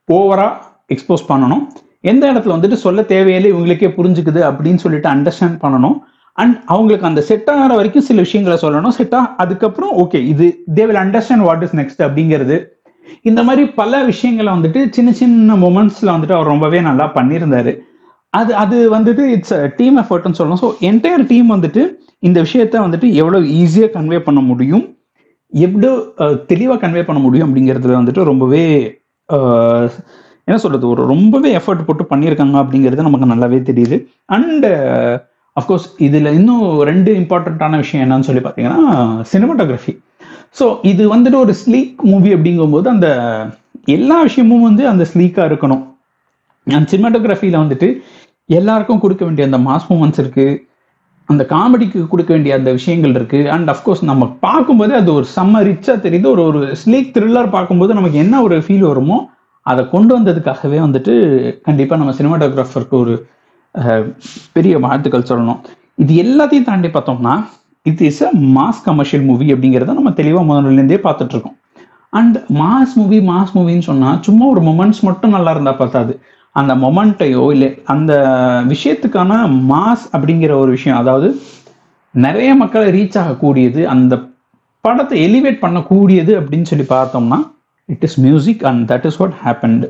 ஓவராக 0.08 0.52
எக்ஸ்போஸ் 0.94 1.24
பண்ணணும்? 1.32 1.64
எந்த 2.10 2.24
இடத்துல 2.32 2.54
வந்துட்டு 2.56 2.78
சொல்ல 2.84 3.02
தேவையில்லை 3.12 3.48
இவங்களுக்கே 3.52 3.90
புரிஞ்சுக்குது 3.98 4.40
அப்படின்னு 4.48 4.82
சொல்லிட்டு 4.84 5.08
அண்டர்ஸ்டாண்ட் 5.14 5.58
பண்ணணும். 5.64 5.96
அண்ட் 6.42 6.56
அவங்களுக்கு 6.72 7.08
அந்த 7.10 7.22
செட் 7.30 7.50
ஆகிற 7.54 7.72
வரைக்கும் 7.78 8.06
சில 8.08 8.20
விஷயங்களை 8.26 8.56
சொல்லணும். 8.64 8.94
செட் 8.98 9.16
அதுக்கப்புறம் 9.44 9.92
ஓகே 10.04 10.20
இது 10.32 10.46
they 10.78 10.84
will 10.90 11.02
understand 11.04 11.46
what 11.48 11.64
is 11.66 11.76
next 11.80 12.02
அப்படிங்கிறது 12.06 12.56
இந்த 13.30 13.40
மாதிரி 13.47 13.62
பல 13.80 14.02
விஷயங்களை 14.11 14.50
வந்துட்டு 14.56 14.80
சின்ன 14.97 15.11
சின்ன 15.21 15.56
மூமெண்ட்ஸ்ல 15.64 16.12
வந்துட்டு 16.14 16.37
அவர் 16.37 16.52
ரொம்பவே 16.52 16.80
நல்லா 16.88 17.06
பண்ணியிருந்தாரு. 17.16 17.73
அது 18.38 18.52
அது 18.62 18.76
வந்துட்டு 18.97 19.25
இட்ஸ் 19.35 19.56
டீம் 19.78 19.99
எஃபர்ட்னு 20.02 20.38
சொல்லணும். 20.38 20.62
ஸோ 20.64 20.68
என்டையர் 20.90 21.25
டீம் 21.32 21.49
வந்துட்டு 21.54 21.82
இந்த 22.28 22.38
விஷயத்த 22.47 22.76
வந்துட்டு 22.87 23.09
எவ்வளோ 23.21 23.40
ஈஸியாக 23.62 23.94
கன்வே 23.97 24.21
பண்ண 24.28 24.40
முடியும் 24.50 24.85
எவ்வளோ 25.52 25.90
தெளிவாக 26.50 26.78
கன்வே 26.85 27.02
பண்ண 27.09 27.21
முடியும் 27.25 27.47
அப்படிங்கிறதுல 27.49 27.99
வந்துட்டு 28.00 28.23
ரொம்பவே 28.30 28.62
என்ன 30.49 30.56
சொல்றது 30.62 30.87
ஒரு 30.92 31.02
ரொம்பவே 31.11 31.50
எஃபர்ட் 31.59 31.85
போட்டு 31.88 32.04
பண்ணியிருக்காங்க 32.12 32.56
அப்படிங்கிறது 32.62 33.06
நமக்கு 33.09 33.32
நல்லாவே 33.32 33.59
தெரியுது. 33.68 33.97
அண்ட் 34.37 34.66
அஃப்கோர்ஸ் 35.56 35.87
இதில் 36.06 36.28
இன்னும் 36.38 36.64
ரெண்டு 36.90 37.11
இம்பார்ட்டண்ட்டான 37.20 37.79
விஷயம் 37.83 38.05
என்னன்னு 38.05 38.29
சொல்லி 38.29 38.42
பார்த்தீங்கன்னா 38.44 38.81
சினிமாட்டோகிராஃபி 39.33 39.94
ஸோ 40.58 40.66
இது 40.90 41.02
வந்துட்டு 41.14 41.38
ஒரு 41.44 41.52
ஸ்லீக் 41.62 42.02
மூவி 42.12 42.30
அப்படிங்கும்போது 42.36 42.88
அந்த 42.94 43.08
எல்லா 43.96 44.16
விஷயமும் 44.26 44.66
வந்து 44.68 44.82
அந்த 44.90 45.04
ஸ்லீக்காக 45.12 45.46
இருக்கணும். 45.50 45.84
அந்த 46.66 46.86
சினிமாட்டோகிராஃபியில் 46.92 47.62
வந்துட்டு 47.62 47.88
எல்லாருக்கும் 48.58 49.00
கொடுக்க 49.04 49.22
வேண்டிய 49.26 49.46
அந்த 49.48 49.58
மாஸ் 49.68 49.88
மூமெண்ட்ஸ் 49.92 50.20
இருக்குது 50.22 50.58
அந்த 51.28 51.42
காமெடிக்கு 51.52 52.00
கொடுக்க 52.12 52.30
வேண்டிய 52.34 52.52
அந்த 52.58 52.70
விஷயங்கள் 52.78 53.14
இருக்குது 53.18 53.48
அண்ட் 53.54 53.68
அஃப்கோர்ஸ் 53.72 54.02
நம்ம 54.10 54.24
பார்க்கும்போது 54.46 54.92
அது 55.00 55.10
ஒரு 55.18 55.26
செம்ம 55.36 55.62
ரிச்சாக 55.68 55.98
தெரியுது. 56.06 56.26
ஒரு 56.34 56.42
ஒரு 56.50 56.60
ஸ்லீக் 56.82 57.12
த்ரில்லர் 57.16 57.48
பார்க்கும்போது 57.56 57.92
நமக்கு 57.98 58.18
என்ன 58.24 58.42
ஒரு 58.46 58.56
ஃபீல் 58.66 58.86
வருமோ 58.90 59.18
அதை 59.66 59.82
கொண்டு 59.94 60.12
வந்ததுக்காகவே 60.18 60.78
வந்துட்டு 60.86 61.12
கண்டிப்பாக 61.66 62.00
நம்ம 62.00 62.14
சினிமாட்டோகிராஃபருக்கு 62.18 62.96
ஒரு 63.02 63.14
பெரிய 64.56 64.74
வாழ்த்துக்கள் 64.84 65.28
சொல்லணும். 65.30 65.60
இது 66.02 66.14
எல்லாத்தையும் 66.24 66.68
தாண்டி 66.70 66.88
பார்த்தோம்னா 66.96 67.34
it 67.87 68.03
is 68.03 68.21
a 68.23 68.31
mass 68.57 68.83
commercial 68.85 69.25
movie 69.25 69.47
அப்படிங்கிறத 69.53 69.95
நம்ம 69.95 70.12
தெளிவாக 70.12 70.45
முதல்லேருந்தே 70.51 70.99
பார்த்துட்டு 71.07 71.35
இருக்கோம் 71.37 71.57
அண்ட் 72.12 72.37
மாஸ் 72.59 72.95
மூவி 72.97 73.18
மாஸ் 73.23 73.55
மூவின்னு 73.55 73.87
சொன்னால் 73.87 74.18
சும்மா 74.21 74.45
ஒரு 74.47 74.61
மொமெண்ட்ஸ் 74.61 75.03
மட்டும் 75.03 75.35
நல்லா 75.37 75.53
இருந்தால் 75.55 75.81
பார்த்தாது 75.81 76.12
அந்த 76.57 76.73
மொமெண்ட்டையோ 76.77 77.45
இல்லை 77.53 77.71
அந்த 77.85 78.12
விஷயத்துக்கான 78.66 79.38
மாஸ் 79.71 80.05
அப்படிங்கிற 80.12 80.53
ஒரு 80.57 80.71
விஷயம் 80.71 80.99
அதாவது 80.99 81.29
நிறைய 82.14 82.51
மக்களை 82.55 82.88
ரீச் 82.90 83.18
ஆகக்கூடியது 83.18 83.83
அந்த 83.87 84.14
படத்தை 84.85 85.16
எலிவேட் 85.27 85.62
பண்ணக்கூடியது 85.62 86.33
அப்படின்னு 86.40 86.71
சொல்லி 86.71 86.87
பார்த்தோம்னா 86.88 87.38
it 87.88 88.05
is 88.05 88.18
music 88.18 88.62
and 88.62 88.83
that 88.90 89.07
is 89.07 89.18
what 89.18 89.37
happened 89.45 89.88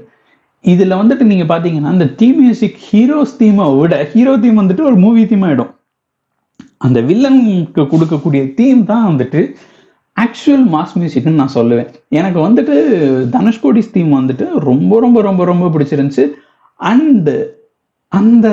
இதில் 0.64 0.98
வந்துட்டு 1.00 1.24
நீங்கள் 1.24 1.50
பார்த்தீங்கன்னா 1.52 1.92
இந்த 1.92 2.08
தீம் 2.18 2.38
மியூசிக் 2.40 2.76
ஹீரோஸ் 2.88 3.36
தீமை 3.36 3.66
விட 3.78 3.94
ஹீரோ 4.12 4.34
தீம் 4.36 4.60
வந்துட்டு 4.60 4.84
ஒரு 4.84 4.96
மூவி 4.96 5.22
தீம் 5.26 5.44
ஆகிடும் 5.44 5.72
அந்த 6.86 6.98
வில்லனுக்கு 7.08 7.82
கொடுக்கக்கூடிய 7.92 8.42
தீம் 8.58 8.82
தான் 8.90 9.06
வந்துட்டு 9.10 9.40
ஆக்சுவல் 10.16 10.64
மாஸ் 10.74 10.94
மியூசிக்னு 11.00 11.40
நான் 11.40 11.56
சொல்லுவேன். 11.58 11.90
எனக்கு 12.18 12.38
வந்துட்டு 12.46 12.74
தனுஷ்கோடிஸ் 13.34 13.94
தீம் 13.94 14.12
வந்துட்டு 14.18 14.46
ரொம்ப 14.68 15.00
ரொம்ப 15.04 15.18
ரொம்ப 15.28 15.42
ரொம்ப 15.50 15.66
பிடிச்சிருந்துச்சு. 15.74 16.24
அண்டு 16.80 17.34
அந்த 18.12 18.46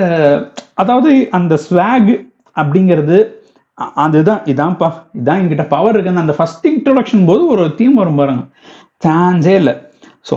அதாவது 0.82 1.12
அந்த 1.38 1.54
ஸ்வாக் 1.66 2.14
அப்படிங்கிறது 2.56 3.18
அதுதான் 4.04 4.42
இதான்ப்பா 4.52 4.88
இதான் 5.20 5.40
என்கிட்ட 5.42 5.66
பவர் 5.74 5.96
இருக்குன்னு 5.96 6.24
அந்த 6.24 6.34
ஃபர்ஸ்ட் 6.38 6.66
இன்ட்ரொடக்ஷன் 6.72 7.28
போது 7.30 7.44
ஒரு 7.54 7.66
தீம் 7.80 8.00
வரும் 8.02 8.20
பாருங்க. 8.22 8.44
சான்ஸே 9.06 9.54
இல்லை. 9.62 9.74
ஸோ 10.30 10.34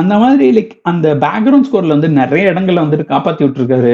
அந்த 0.00 0.14
மாதிரி 0.22 0.46
லைக் 0.56 0.72
அந்த 0.90 1.06
பேக்ரவுண்ட் 1.24 1.68
ஸ்கோர்ல 1.68 1.94
வந்து 1.96 2.10
நிறைய 2.20 2.50
இடங்கள்ல 2.52 2.84
வந்துட்டு 2.84 3.06
காப்பாற்றி 3.12 3.42
விட்டுருக்காரு. 3.44 3.92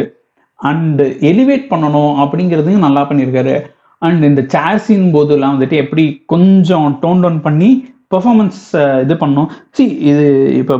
அண்டு 0.61 1.05
எலிவேட் 1.31 1.67
பண்ணணும் 1.73 2.13
அப்படிங்கிறதையும் 2.23 2.87
நல்லா 2.87 3.03
பண்ணியிருக்காரு. 3.09 3.57
அண்ட் 4.03 4.23
இந்த 4.31 4.43
சேர் 4.55 4.83
சீன் 4.87 5.07
போதெல்லாம் 5.15 5.55
வந்துட்டு 5.55 5.77
எப்படி 5.85 6.05
கொஞ்சம் 6.33 6.87
டோன் 7.03 7.23
டவுன் 7.25 7.41
பண்ணி 7.47 7.71
பெர்ஃபார்மன்ஸ் 8.13 8.61
இது 9.05 9.15
பண்ணோம் 9.23 9.49
சி 9.77 9.85
இது 10.11 10.27
இப்போ 10.61 10.77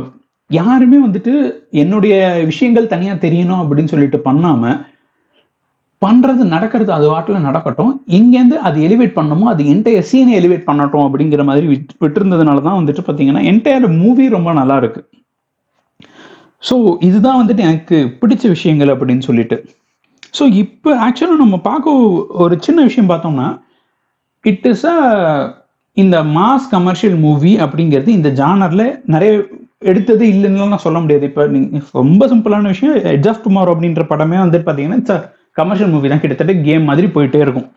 யாருமே 0.49 0.99
வந்துட்டு 1.05 1.33
என்னுடைய 1.81 2.13
விஷயங்கள் 2.51 2.91
தனியாக 2.93 3.23
தெரியணும் 3.25 3.61
அப்படின்னு 3.63 3.91
சொல்லிட்டு 3.93 4.19
பண்ணாமல் 4.27 4.79
பண்ணுறது 6.01 6.43
நடக்கிறது 6.53 6.91
அது 6.97 7.05
வாட்டில் 7.11 7.45
நடக்கட்டும். 7.47 7.93
இங்கேருந்து 8.17 8.57
அது 8.67 8.77
எலிவேட் 8.87 9.17
பண்ணணுமோ 9.17 9.45
அது 9.53 9.63
என்டையர் 9.73 10.07
சீனை 10.11 10.33
எலிவேட் 10.41 10.67
பண்ணட்டும் 10.69 11.05
அப்படிங்கிற 11.07 11.43
மாதிரி 11.49 11.67
விட் 11.71 11.93
விட்டுருந்ததுனால 12.03 12.63
தான் 12.67 12.79
வந்துட்டு 12.79 13.03
பார்த்தீங்கன்னா 13.07 13.43
என்டையர் 13.51 13.87
மூவி 14.01 14.27
ரொம்ப 14.37 14.53
நல்லா 14.59 14.77
இருக்குது 14.81 15.07
ஸோ 16.63 16.75
இதுதான் 17.07 17.39
வந்துட்டு 17.41 17.65
எனக்கு 17.67 17.97
பிடிச்ச 18.21 18.43
விஷயங்கள் 18.55 18.91
அப்படின்னு 18.93 19.23
சொல்லிட்டு. 19.29 19.57
ஸோ 20.37 20.43
இப்போ 20.63 20.89
ஆக்சுவலாக 21.05 21.43
நம்ம 21.43 21.57
பார்க்க 21.69 21.93
ஒரு 22.43 22.55
சின்ன 22.65 22.79
விஷயம் 22.87 23.09
பார்த்தோம்னா 23.11 23.47
இட் 24.43 24.67
இஸ் 24.71 24.85
அ 24.93 24.97
இந்த 25.97 26.17
மாஸ் 26.37 26.67
கமர்ஷியல் 26.75 27.17
மூவி 27.25 27.53
அப்படிங்கிறது 27.63 28.11
இந்த 28.17 28.29
ஜானரில் 28.41 28.85
நிறைய 29.13 29.31
எடுத்தது 29.91 30.23
இல்லைன்னு 30.33 30.69
நான் 30.73 30.85
சொல்ல 30.85 30.99
முடியாது. 31.03 31.25
இப்போ 31.29 31.43
நீங்கள் 31.55 31.83
ரொம்ப 32.01 32.23
சிம்பிளான 32.31 32.69
விஷயம் 32.73 32.95
எட்ஜ் 33.15 33.29
ஆஃப் 33.31 33.43
டுமாரோ 33.45 33.73
அப்படின்ற 33.75 34.03
படமே 34.11 34.37
வந்துட்டு 34.43 34.67
பார்த்தீங்கன்னா 34.67 34.99
இட்ஸ் 35.01 35.25
கமர்ஷியல் 35.59 35.91
மூவி 35.93 36.09
தான். 36.11 36.21
கிட்டத்தட்ட 36.23 36.53
கேம் 36.67 36.87
மாதிரி 36.89 37.07
போயிட்டே 37.15 37.41
இருக்கும். 37.45 37.67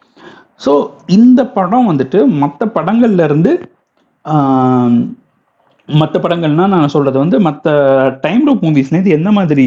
ஸோ 0.64 0.72
இந்த 1.16 1.40
படம் 1.58 1.88
வந்துட்டு 1.90 2.18
மற்ற 2.42 2.66
படங்கள்லேருந்து 2.76 3.52
மற்ற 5.88 6.18
படங்கள்னா 6.20 6.66
நான் 6.66 6.88
சொல்றது 6.88 7.18
வந்து 7.18 7.40
மற்ற 7.40 7.70
டைம் 8.20 8.46
லூப் 8.46 8.64
மூவிஸ்லேருந்து 8.66 9.16
எந்த 9.18 9.30
மாதிரி 9.30 9.66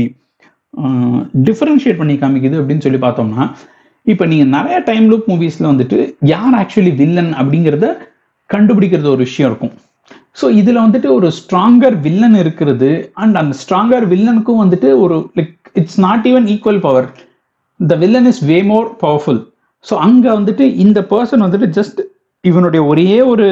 டிஃபரன்ஷியேட் 1.47 1.97
பண்ணி 1.97 2.15
காமிக்குது 2.15 2.59
அப்படின்னு 2.61 2.85
சொல்லி 2.85 2.97
பார்த்தோம்னா 2.97 3.43
இப்போ 4.05 4.25
நீங்கள் 4.25 4.47
நிறைய 4.47 4.79
டைம் 4.79 5.05
லூப் 5.09 5.27
மூவிஸில் 5.31 5.71
வந்துட்டு 5.71 5.97
யார் 6.25 6.55
ஆக்சுவலி 6.55 6.95
வில்லன் 6.95 7.33
அப்படிங்கிறத 7.33 7.87
கண்டுபிடிக்கிறது 8.49 9.09
ஒரு 9.09 9.17
விஷயம் 9.17 9.49
இருக்கும். 9.49 9.73
ஸோ 10.41 10.45
இதில் 10.51 10.83
வந்துட்டு 10.85 11.05
ஒரு 11.05 11.31
ஸ்ட்ராங்கர் 11.31 11.95
வில்லன் 11.99 12.35
இருக்கிறது 12.35 13.11
அண்ட் 13.13 13.35
அந்த 13.35 13.55
ஸ்ட்ராங்கர் 13.63 14.05
வில்லனுக்கும் 14.05 14.61
வந்துட்டு 14.63 14.99
ஒரு 14.99 15.15
like 15.37 15.55
it's 15.73 15.99
not 15.99 16.27
even 16.27 16.47
equal 16.47 16.79
power 16.79 17.07
the 17.79 17.95
villain 17.95 18.25
is 18.25 18.43
way 18.45 18.61
more 18.63 18.95
powerful 19.03 19.41
so 19.85 19.95
அங்கே 19.97 20.29
வந்துட்டு 20.29 20.75
இந்த 20.75 21.01
பர்சன் 21.09 21.45
வந்துட்டு 21.45 21.69
ஜஸ்ட் 21.69 22.01
இவனுடைய 22.49 22.81
ஒரே 22.91 23.09
ஒரு 23.31 23.47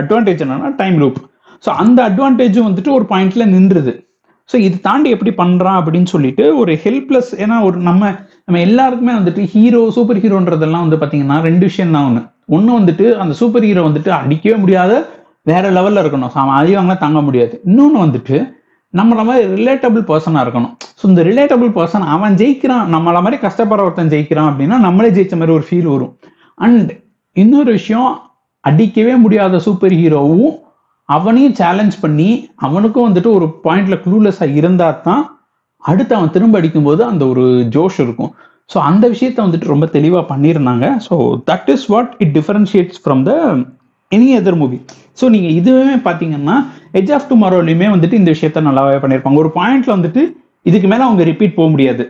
அட்வான்டேஜ் 0.00 0.42
என்னன்னா 0.44 0.70
டைம் 0.82 0.96
லூப் 1.02 1.18
ஸோ 1.64 1.70
அந்த 1.82 1.98
அட்வான்டேஜும் 2.08 2.68
வந்துட்டு 2.68 2.90
ஒரு 2.96 3.04
பாயிண்ட்ல 3.12 3.44
நின்றுது. 3.54 3.92
ஸோ 4.50 4.56
இது 4.66 4.76
தாண்டி 4.88 5.08
எப்படி 5.14 5.32
பண்றான் 5.40 5.78
அப்படின்னு 5.80 6.08
சொல்லிட்டு 6.14 6.44
ஒரு 6.60 6.72
ஹெல்ப்லெஸ் 6.82 7.30
ஏன்னா 7.44 7.56
ஒரு 7.68 7.78
நம்ம 7.88 8.10
நம்ம 8.46 8.58
எல்லாருக்குமே 8.66 9.14
வந்துட்டு 9.18 9.44
ஹீரோ 9.54 9.80
சூப்பர் 9.96 10.20
ஹீரோன்றதெல்லாம் 10.24 10.84
வந்து 10.86 10.98
பாத்தீங்கன்னா 11.02 11.38
ரெண்டு 11.48 11.64
விஷயம் 11.70 11.94
தான் 11.96 12.06
ஒன்று 12.08 12.22
ஒன்று 12.56 12.78
வந்துட்டு 12.78 13.06
அந்த 13.22 13.32
சூப்பர் 13.40 13.66
ஹீரோ 13.68 13.82
வந்துட்டு 13.88 14.10
அடிக்கவே 14.18 14.56
முடியாத 14.64 14.92
வேற 15.50 15.64
லெவல்ல 15.78 16.02
இருக்கணும். 16.02 16.30
ஸோ 16.34 16.38
அவன் 16.42 16.58
அதிகமாக 16.60 16.96
தாங்க 17.04 17.20
முடியாது. 17.28 17.54
இன்னொன்று 17.68 17.98
வந்துட்டு 18.04 18.36
நம்மள 18.94 19.20
மாதிரி 19.28 19.46
ரிலேட்டபிள் 19.60 20.04
பர்சனாக 20.10 20.44
இருக்கணும். 20.46 20.74
ஸோ 21.00 21.04
இந்த 21.12 21.22
ரிலேட்டபிள் 21.30 21.70
பர்சன் 21.78 22.06
அவன் 22.14 22.36
ஜெயிக்கிறான். 22.42 22.84
நம்மள 22.94 23.16
மாதிரி 23.24 23.38
கஷ்டப்படுற 23.46 23.86
ஒருத்தன் 23.88 24.12
ஜெயிக்கிறான் 24.14 24.48
அப்படின்னா 24.52 24.78
நம்மளே 24.86 25.10
ஜெயிச்ச 25.16 25.36
மாதிரி 25.40 25.56
ஒரு 25.58 25.66
ஃபீல் 25.68 25.90
வரும். 25.94 26.14
அண்ட் 26.66 26.90
இன்னொரு 27.42 27.70
விஷயம் 27.78 28.10
அடிக்கவே 28.64 29.14
முடியாத 29.24 29.58
சூப்பர் 29.66 29.94
ஹீரோவும் 30.00 30.54
அவனையும் 31.08 31.56
சேலஞ்ச் 31.60 31.96
பண்ணி 32.04 32.28
அவனுக்கும் 32.66 33.06
வந்துட்டு 33.08 33.30
ஒரு 33.38 33.46
பாயிண்ட்ல 33.66 33.96
க்ளூலெஸ்ஸாக 34.04 34.56
இருந்தா 34.60 34.88
தான் 35.06 35.24
அடுத்து 35.90 36.12
அவன் 36.18 36.32
திரும்ப 36.36 36.58
அடிக்கும்போது 36.60 37.02
அந்த 37.10 37.22
ஒரு 37.32 37.44
ஜோஷ் 37.74 37.98
இருக்கும். 38.04 38.30
ஸோ 38.70 38.76
அந்த 38.90 39.04
விஷயத்த 39.14 39.38
வந்துட்டு 39.46 39.72
ரொம்ப 39.72 39.86
தெளிவாக 39.96 40.24
பண்ணியிருந்தாங்க. 40.30 40.86
So 41.06 41.14
that 41.50 41.68
is 41.74 41.86
what 41.92 42.12
it 42.24 42.32
differentiates 42.38 43.00
from 43.02 43.22
the 43.28 43.32
any 44.12 44.28
other 44.38 44.58
movie 44.62 44.78
so 45.20 45.24
நீங்கள் 45.34 45.54
இதுவே 45.60 45.96
பார்த்தீங்கன்னா 46.08 46.56
எஜ் 47.00 47.12
ஆஃப் 47.16 47.28
டுமாரோலையுமே 47.32 47.86
வந்துட்டு 47.94 48.18
இந்த 48.20 48.30
விஷயத்த 48.34 48.62
நல்லாவே 48.68 48.98
பண்ணியிருப்பாங்க. 49.04 49.38
ஒரு 49.44 49.50
பாயிண்ட்ல 49.58 49.92
வந்துட்டு 49.96 50.22
இதுக்கு 50.70 50.88
மேலே 50.92 51.04
அவங்க 51.08 51.22
ரிப்பீட் 51.30 51.58
போக 51.58 51.68
முடியாது. 51.74 52.04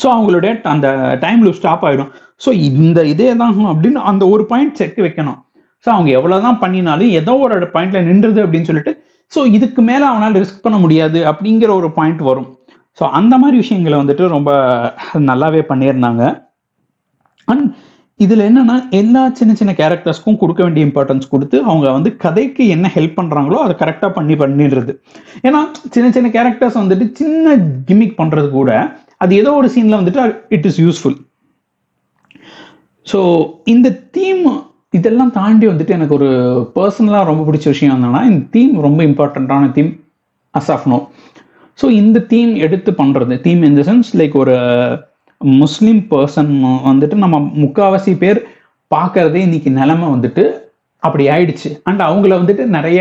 ஸோ 0.00 0.06
அவங்களுடைய 0.14 0.50
அந்த 0.74 0.88
டைம் 1.24 1.42
லூப் 1.44 1.60
ஸ்டாப் 1.60 1.84
ஆகிடும் 1.88 2.10
ஸோ 2.44 2.50
இந்த 2.70 2.98
இதே 3.12 3.28
தான் 3.42 3.54
அப்படின்னு 3.72 4.00
அந்த 4.10 4.24
ஒரு 4.34 4.42
பாயிண்ட் 4.52 4.78
செக் 4.80 4.98
வைக்கணும். 5.06 5.38
ஸோ 5.84 5.88
அவங்க 5.96 6.10
எவ்வளோதான் 6.18 6.60
பண்ணினாலும் 6.62 7.12
ஏதோ 7.20 7.32
ஒரு 7.46 7.68
பாயிண்ட்ல 7.74 8.00
நின்றுது 8.10 8.40
அப்படின்னு 8.44 8.68
சொல்லிட்டு 8.70 8.94
ஸோ 9.32 9.40
இதுக்கு 9.56 9.80
மேலே 9.88 10.04
அவனால் 10.10 10.38
ரிஸ்க் 10.42 10.64
பண்ண 10.66 10.76
முடியாது 10.84 11.18
அப்படிங்கிற 11.30 11.70
ஒரு 11.80 11.88
பாயிண்ட் 11.98 12.22
வரும். 12.28 12.48
ஸோ 12.98 13.04
அந்த 13.18 13.34
மாதிரி 13.42 13.56
விஷயங்களை 13.62 13.96
வந்துட்டு 14.00 14.24
ரொம்ப 14.36 14.50
நல்லாவே 15.30 15.60
பண்ணியிருந்தாங்க. 15.70 16.22
அண்ட் 17.48 17.66
இதில் 18.24 18.42
என்னன்னா 18.46 18.76
எல்லா 19.00 19.20
சின்ன 19.38 19.52
சின்ன 19.58 19.72
கேரக்டர்ஸ்க்கும் 19.80 20.38
கொடுக்க 20.40 20.60
வேண்டிய 20.64 20.86
இம்பார்ட்டன்ஸ் 20.88 21.30
கொடுத்து 21.32 21.56
அவங்க 21.68 21.86
வந்து 21.96 22.10
கதைக்கு 22.24 22.62
என்ன 22.74 22.86
ஹெல்ப் 22.96 23.18
பண்ணுறாங்களோ 23.18 23.58
அதை 23.64 23.74
கரெக்டாக 23.82 24.10
பண்ணி 24.16 24.34
பண்ணிடுறது. 24.42 24.92
ஏன்னா 25.46 25.60
சின்ன 25.94 26.08
சின்ன 26.16 26.30
கேரக்டர்ஸ் 26.36 26.80
வந்துட்டு 26.82 27.06
சின்ன 27.20 27.54
கிமிக் 27.90 28.18
பண்ணுறது 28.20 28.50
கூட 28.58 28.70
அது 29.24 29.34
ஏதோ 29.42 29.52
ஒரு 29.60 29.70
சீனில் 29.74 30.00
வந்துட்டு 30.00 30.22
இட் 30.56 30.68
இஸ் 30.70 30.80
யூஸ்ஃபுல் 30.84 31.16
ஸோ 33.10 33.20
இந்த 33.64 33.88
தீம் 34.16 34.44
இதெல்லாம் 34.98 35.32
தாண்டி 35.38 35.66
வந்துட்டு 35.68 35.96
எனக்கு 35.96 36.14
ஒரு 36.14 36.28
பர்சனலாக 36.76 37.28
ரொம்ப 37.30 37.42
பிடிச்ச 37.48 37.66
விஷயம் 37.72 37.94
என்னன்னா 37.96 38.20
இந்த 38.30 38.42
தீம் 38.50 38.74
ரொம்ப 38.86 39.00
இம்பார்ட்டண்ட்டான 39.10 39.70
தீம் 39.72 39.90
அஸ் 40.54 40.70
ஸோ 41.78 41.88
இந்த 42.02 42.18
தீம் 42.30 42.52
எடுத்து 42.66 42.90
பண்ணுறது 42.92 43.34
theme 43.40 43.60
in 43.62 43.76
the 43.78 43.82
sense 43.88 44.08
like 44.20 44.36
ஒரு 44.36 44.54
முஸ்லீம் 45.40 46.00
பர்சன் 46.12 46.52
வந்துட்டு 46.90 47.16
நம்ம 47.24 47.36
முக்காவாசி 47.64 48.12
பேர் 48.22 48.38
பார்க்கறதே 48.90 49.40
இன்னைக்கு 49.46 49.70
நிலைமை 49.70 50.06
வந்துட்டு 50.14 50.44
அப்படி 51.02 51.24
ஆயிடுச்சு. 51.34 51.68
அண்ட் 51.88 52.00
அவங்கள 52.06 52.32
வந்துட்டு 52.40 52.64
நிறைய 52.76 53.00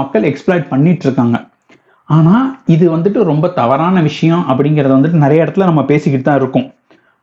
மக்கள் 0.00 0.24
எக்ஸ்ப்ளாய்ட் 0.30 0.66
பண்ணிட்டு 0.72 1.04
இருக்காங்க. 1.06 1.36
ஆனால் 2.08 2.44
இது 2.74 2.84
வந்துட்டு 2.96 3.22
ரொம்ப 3.30 3.46
தவறான 3.60 4.00
விஷயம் 4.00 4.44
அப்படிங்கிறத 4.50 4.92
வந்துட்டு 4.96 5.24
நிறைய 5.24 5.44
இடத்துல 5.44 5.68
நம்ம 5.70 5.84
பேசிக்கிட்டு 5.84 6.26
தான் 6.28 6.40
இருக்கோம். 6.40 6.66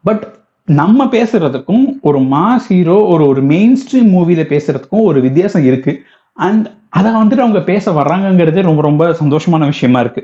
பட் 0.03 0.23
நம்ம 0.67 1.05
பேசுறதுக்கும் 1.05 1.83
ஒரு 2.01 2.19
மாஸ் 2.19 2.67
ஹீரோ 2.67 2.95
ஒரு 3.07 3.27
ஒரு 3.27 3.41
மெயின் 3.41 3.75
ஸ்ட்ரீம் 3.81 4.09
மூவியில 4.15 4.43
பேசுறதுக்கும் 4.53 5.03
ஒரு 5.09 5.19
வித்தியாசம் 5.21 5.63
இருக்கு. 5.63 5.91
அண்ட் 6.37 6.65
அதை 6.89 7.09
வந்துட்டு 7.11 7.43
அவங்க 7.45 7.61
பேச 7.63 7.91
வர்றாங்கங்கிறதே 7.91 8.61
ரொம்ப 8.61 8.81
ரொம்ப 8.81 9.03
சந்தோஷமான 9.21 9.65
விஷயமா 9.65 9.99
இருக்கு. 9.99 10.21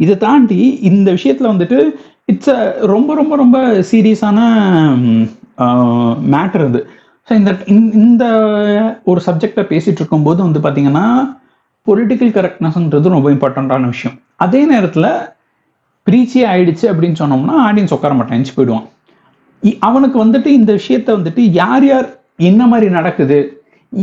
இதை 0.00 0.14
தாண்டி 0.16 0.60
இந்த 0.80 1.08
விஷயத்துல 1.12 1.50
வந்துட்டு 1.52 1.78
இட்ஸ் 2.24 2.50
அ 2.50 2.60
ரொம்ப 2.92 3.14
ரொம்ப 3.14 3.36
ரொம்ப 3.36 3.58
சீரியஸான 3.90 4.38
மேட்டர் 6.34 6.64
இது 6.68 6.80
ஸோ 7.28 7.32
இந்த 7.40 7.50
இந்த 8.04 8.24
ஒரு 9.04 9.20
சப்ஜெக்டை 9.26 9.64
பேசிட்டு 9.72 10.00
இருக்கும்போது 10.02 10.40
வந்து 10.42 10.60
பார்த்தீங்கன்னா 10.60 11.06
பொலிட்டிக்கல் 11.86 12.34
கரெக்ட்னஸ்ன்றது 12.38 13.16
ரொம்ப 13.16 13.28
இம்பார்ட்டண்ட்டான 13.30 13.86
விஷயம். 13.86 14.16
அதே 14.36 14.64
நேரத்தில் 14.64 15.10
ப்ரீச்சி 16.06 16.40
ஆயிடுச்சு 16.52 16.86
அப்படின்னு 16.92 17.20
சொன்னோம்னா 17.22 17.56
ஆடியன்ஸ் 17.68 17.94
உட்கார 17.96 18.14
மாட்டேன் 18.14 18.50
போயிடுவான். 18.56 18.86
அவனுக்கு 19.72 20.24
வந்துட்டு 20.24 20.46
இந்த 20.46 20.72
விஷயத்த 20.72 21.10
வந்துட்டு 21.16 21.40
யார் 21.40 21.86
யார் 21.86 22.22
என்ன 22.36 22.66
மாதிரி 22.66 22.90
நடக்குது? 22.90 23.62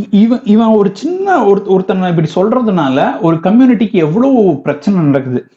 இவன் 0.10 0.42
இவன் 0.44 0.68
ஒரு 0.68 0.90
சின்ன 0.94 1.46
ஒரு 1.46 1.66
ஒருத்தனை 1.66 2.10
இப்படி 2.10 2.30
சொல்றதுனால 2.36 3.22
ஒரு 3.22 3.36
கம்யூனிட்டிக்கு 3.36 3.92
எவ்வளோ 3.92 4.60
பிரச்சனை 4.64 5.02
நடக்குது? 5.02 5.48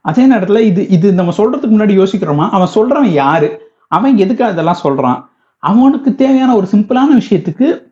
அதே 0.00 0.26
நேரத்தில் 0.26 0.64
இது 0.64 0.88
இது 0.88 1.12
நம்ம 1.12 1.32
சொல்றதுக்கு 1.36 1.70
முன்னாடி 1.70 2.06
யோசிக்கிறோமா? 2.06 2.50
அவன் 2.50 2.74
சொல்றவன் 2.74 3.10
யாரு? 3.12 3.72
அவன் 3.88 4.16
எதுக்காக 4.16 4.52
இதெல்லாம் 4.52 4.82
சொல்றான்? 4.84 5.24
அவனுக்கு 5.58 6.14
தேவையான 6.14 6.54
ஒரு 6.56 6.68
சிம்பிளான 6.72 7.20
விஷயத்துக்கு 7.20 7.90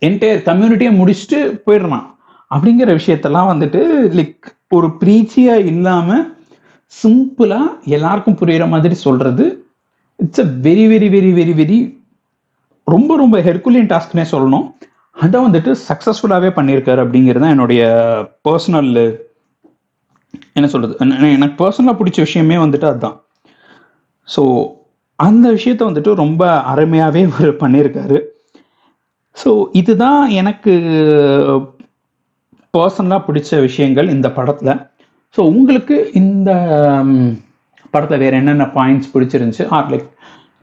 என்டையர் 0.00 0.46
கம்யூனிட்டியை 0.48 0.92
முடிச்சுட்டு 1.00 1.60
போயிடுறான். 1.66 2.10
அப்படிங்கிற 2.54 2.98
விஷயத்தெல்லாம் 2.98 3.50
வந்துட்டு 3.52 3.80
லைக் 4.18 4.42
ஒரு 4.68 4.86
பிரீச்சியா 4.86 5.64
இல்லாம 5.64 6.26
சிம்பிளா 7.02 7.84
எல்லாருக்கும் 7.84 8.36
புரியுற 8.36 8.68
மாதிரி 8.68 8.94
சொல்றது 8.94 9.61
it's 10.22 10.42
a 10.44 10.48
very 10.68 10.84
very 10.92 11.08
very 11.16 11.32
very 11.40 11.54
very 11.60 11.78
ரொம்ப 12.86 13.16
ரொம்ப 13.22 13.36
ஹெர்குலியன் 13.48 13.90
டாஸ்க்னே 13.92 14.24
சொல்லணும். 14.32 14.66
அதை 15.16 15.36
வந்துட்டு 15.46 15.70
சக்ஸஸ்ஃபுல்லாகவே 15.88 16.50
பண்ணியிருக்காரு 16.58 17.00
அப்படிங்கிறது 17.04 17.42
தான் 17.44 17.54
என்னுடைய 17.54 17.82
பர்சனல் 18.48 18.92
என்ன 20.56 20.66
சொல்கிறது 20.72 20.94
எனக்கு 21.36 21.56
பர்சனலாக 21.62 21.98
பிடிச்ச 21.98 22.18
விஷயமே 22.26 22.56
வந்துட்டு 22.64 22.86
அதுதான். 22.90 23.16
ஸோ 24.28 24.42
அந்த 25.18 25.46
விஷயத்த 25.56 25.82
வந்துட்டு 25.88 26.12
ரொம்ப 26.22 26.42
அருமையாகவே 26.72 27.20
இவர் 27.28 27.60
பண்ணியிருக்காரு. 27.62 28.18
ஸோ 29.36 29.50
இதுதான் 29.80 30.22
எனக்கு 30.40 30.72
பர்சனலாக 32.76 33.26
பிடிச்ச 33.28 33.60
விஷயங்கள் 33.60 34.12
இந்த 34.16 34.28
படத்தில். 34.38 34.80
ஸோ 35.36 35.40
உங்களுக்கு 35.52 35.96
இந்த 36.22 36.50
படத்தில் 37.94 38.22
வேறு 38.24 38.38
என்னென்ன 38.40 38.64
பாயிண்ட்ஸ் 38.78 39.12
பிடிச்சிருந்துச்சு? 39.14 39.64
ஆர் 39.76 39.90
லைக் 39.92 40.08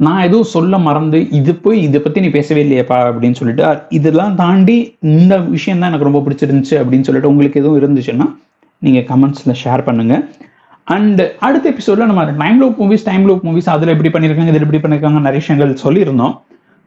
நான் 0.06 0.26
எதுவும் 0.28 0.52
சொல்ல 0.56 0.74
மறந்து 0.88 1.20
இது 1.40 1.52
போய் 1.64 1.78
இதை 1.88 2.00
பற்றி 2.04 2.20
நீ 2.26 2.30
பேசவே 2.36 2.62
இல்லையாப்பா 2.66 2.98
அப்படின்னு 3.08 3.40
சொல்லிட்டு 3.40 3.64
இதெல்லாம் 3.98 4.36
தாண்டி 4.44 4.78
இந்த 5.14 5.34
விஷயம் 5.56 5.82
தான் 5.82 5.90
எனக்கு 5.92 6.08
ரொம்ப 6.10 6.22
பிடிச்சிருந்துச்சு 6.26 6.76
அப்படின்னு 6.82 7.08
சொல்லிட்டு 7.08 7.32
உங்களுக்கு 7.32 7.62
எதுவும் 7.62 7.80
இருந்துச்சுன்னா 7.82 8.28
நீங்கள் 8.86 9.08
கமெண்ட்ஸில் 9.10 9.60
ஷேர் 9.64 9.84
பண்ணுங்கள் 9.88 10.24
அண்ட் 10.96 11.22
அடுத்த 11.48 11.66
எபிசோடில் 11.74 12.10
நம்ம 12.12 12.24
time 12.44 12.60
loop 12.62 12.78
movies 12.84 13.04
time 13.10 13.26
loop 13.30 13.44
movies 13.48 13.68
அதில் 13.74 13.94
எப்படி 13.96 14.12
பண்ணியிருக்காங்க 14.14 14.54
இதில் 14.54 14.66
எப்படி 14.68 14.82
பண்ணியிருக்காங்க 14.86 15.20
நிறைய 15.26 15.42
விஷயங்கள் 15.44 15.74
சொல்லியிருந்தோம். 15.84 16.34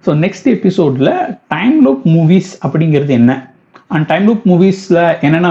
ஸோ 0.04 0.10
நெக்ஸ்ட் 0.24 0.48
எபிசோடில் 0.54 1.12
டைம் 1.54 1.76
லூப் 1.86 2.06
மூவிஸ் 2.14 2.50
அப்படிங்கிறது 2.64 3.12
என்ன? 3.20 3.32
அண்ட் 3.94 4.06
டைம் 4.10 4.24
லூப் 4.28 4.46
மூவிஸில் 4.52 5.02
என்னென்ன 5.26 5.50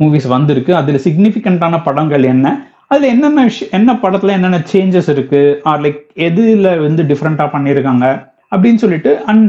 மூவிஸ் 0.00 0.28
வந்திருக்கு? 0.36 0.72
அதில் 0.80 1.04
சிக்னிஃபிகண்ட்டான 1.06 1.80
படங்கள் 1.88 2.24
என்ன? 2.34 2.46
அதில் 2.94 3.12
என்னென்ன 3.14 3.44
விஷயம் 3.50 3.74
என்ன 3.80 3.90
படத்தில் 4.04 4.36
என்னென்ன 4.38 4.58
சேஞ்சஸ் 4.72 5.10
இருக்குது 5.12 5.54
ஆர் 5.70 5.82
லைக் 5.84 6.00
எதில் 6.28 6.70
வந்து 6.86 7.02
டிஃப்ரெண்ட்டாக 7.10 7.48
பண்ணியிருக்காங்க 7.54 8.06
அப்படின்னு 8.54 8.82
சொல்லிட்டு 8.82 9.12
அண்ட் 9.32 9.46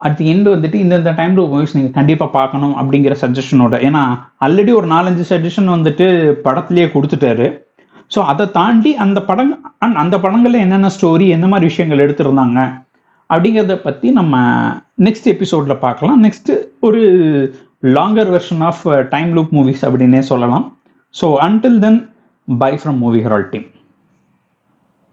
அட் 0.00 0.16
தி 0.20 0.26
எண்ட் 0.32 0.48
வந்துட்டு 0.52 0.78
இந்த 0.84 1.12
டைம் 1.18 1.36
மூவிஸ் 1.52 1.74
நீங்கள் 1.76 1.94
கண்டிப்பாக 1.98 2.30
பார்க்கணும் 2.38 2.74
அப்படிங்கிற 2.80 3.14
சஜஷனோட 3.24 3.74
ஏன்னா 3.88 4.02
ஆல்ரெடி 4.46 4.72
ஒரு 4.80 4.88
நாலஞ்சு 4.94 5.24
சஜஷன் 5.30 5.74
வந்துட்டு 5.74 6.06
படத்துலயே 6.46 6.86
கொடுத்துட்டாரு. 6.94 7.46
ஸோ 8.14 8.20
அதை 8.30 8.44
தாண்டி 8.56 8.90
அந்த 9.04 9.18
படம் 9.28 9.52
அண்ட் 9.84 10.00
அந்த 10.02 10.16
படங்களில் 10.24 10.62
என்னென்ன 10.64 10.90
ஸ்டோரி 10.96 11.26
என்ன 11.36 11.46
மாதிரி 11.52 11.68
விஷயங்கள் 11.70 12.04
எடுத்திருந்தாங்க? 12.06 12.58
அப்படிங்கிறத 13.30 13.76
பற்றி 13.86 14.08
நம்ம 14.18 14.34
நெக்ஸ்ட் 15.06 15.28
எபிசோடில் 15.34 15.82
பார்க்கலாம். 15.86 16.18
நெக்ஸ்ட் 16.26 16.50
ஒரு 16.88 17.02
longer 17.96 18.32
version 18.34 18.64
of 18.70 18.82
time 19.14 19.30
loop 19.36 19.54
movies 19.58 19.84
அப்படின்னே 19.88 20.22
சொல்லலாம். 20.32 20.66
So 21.14 21.28
until 21.46 21.80
then 21.86 21.98
bye 22.48 22.72
from 22.74 22.98
movie 22.98 23.20
herald 23.22 23.48
team 23.50 23.66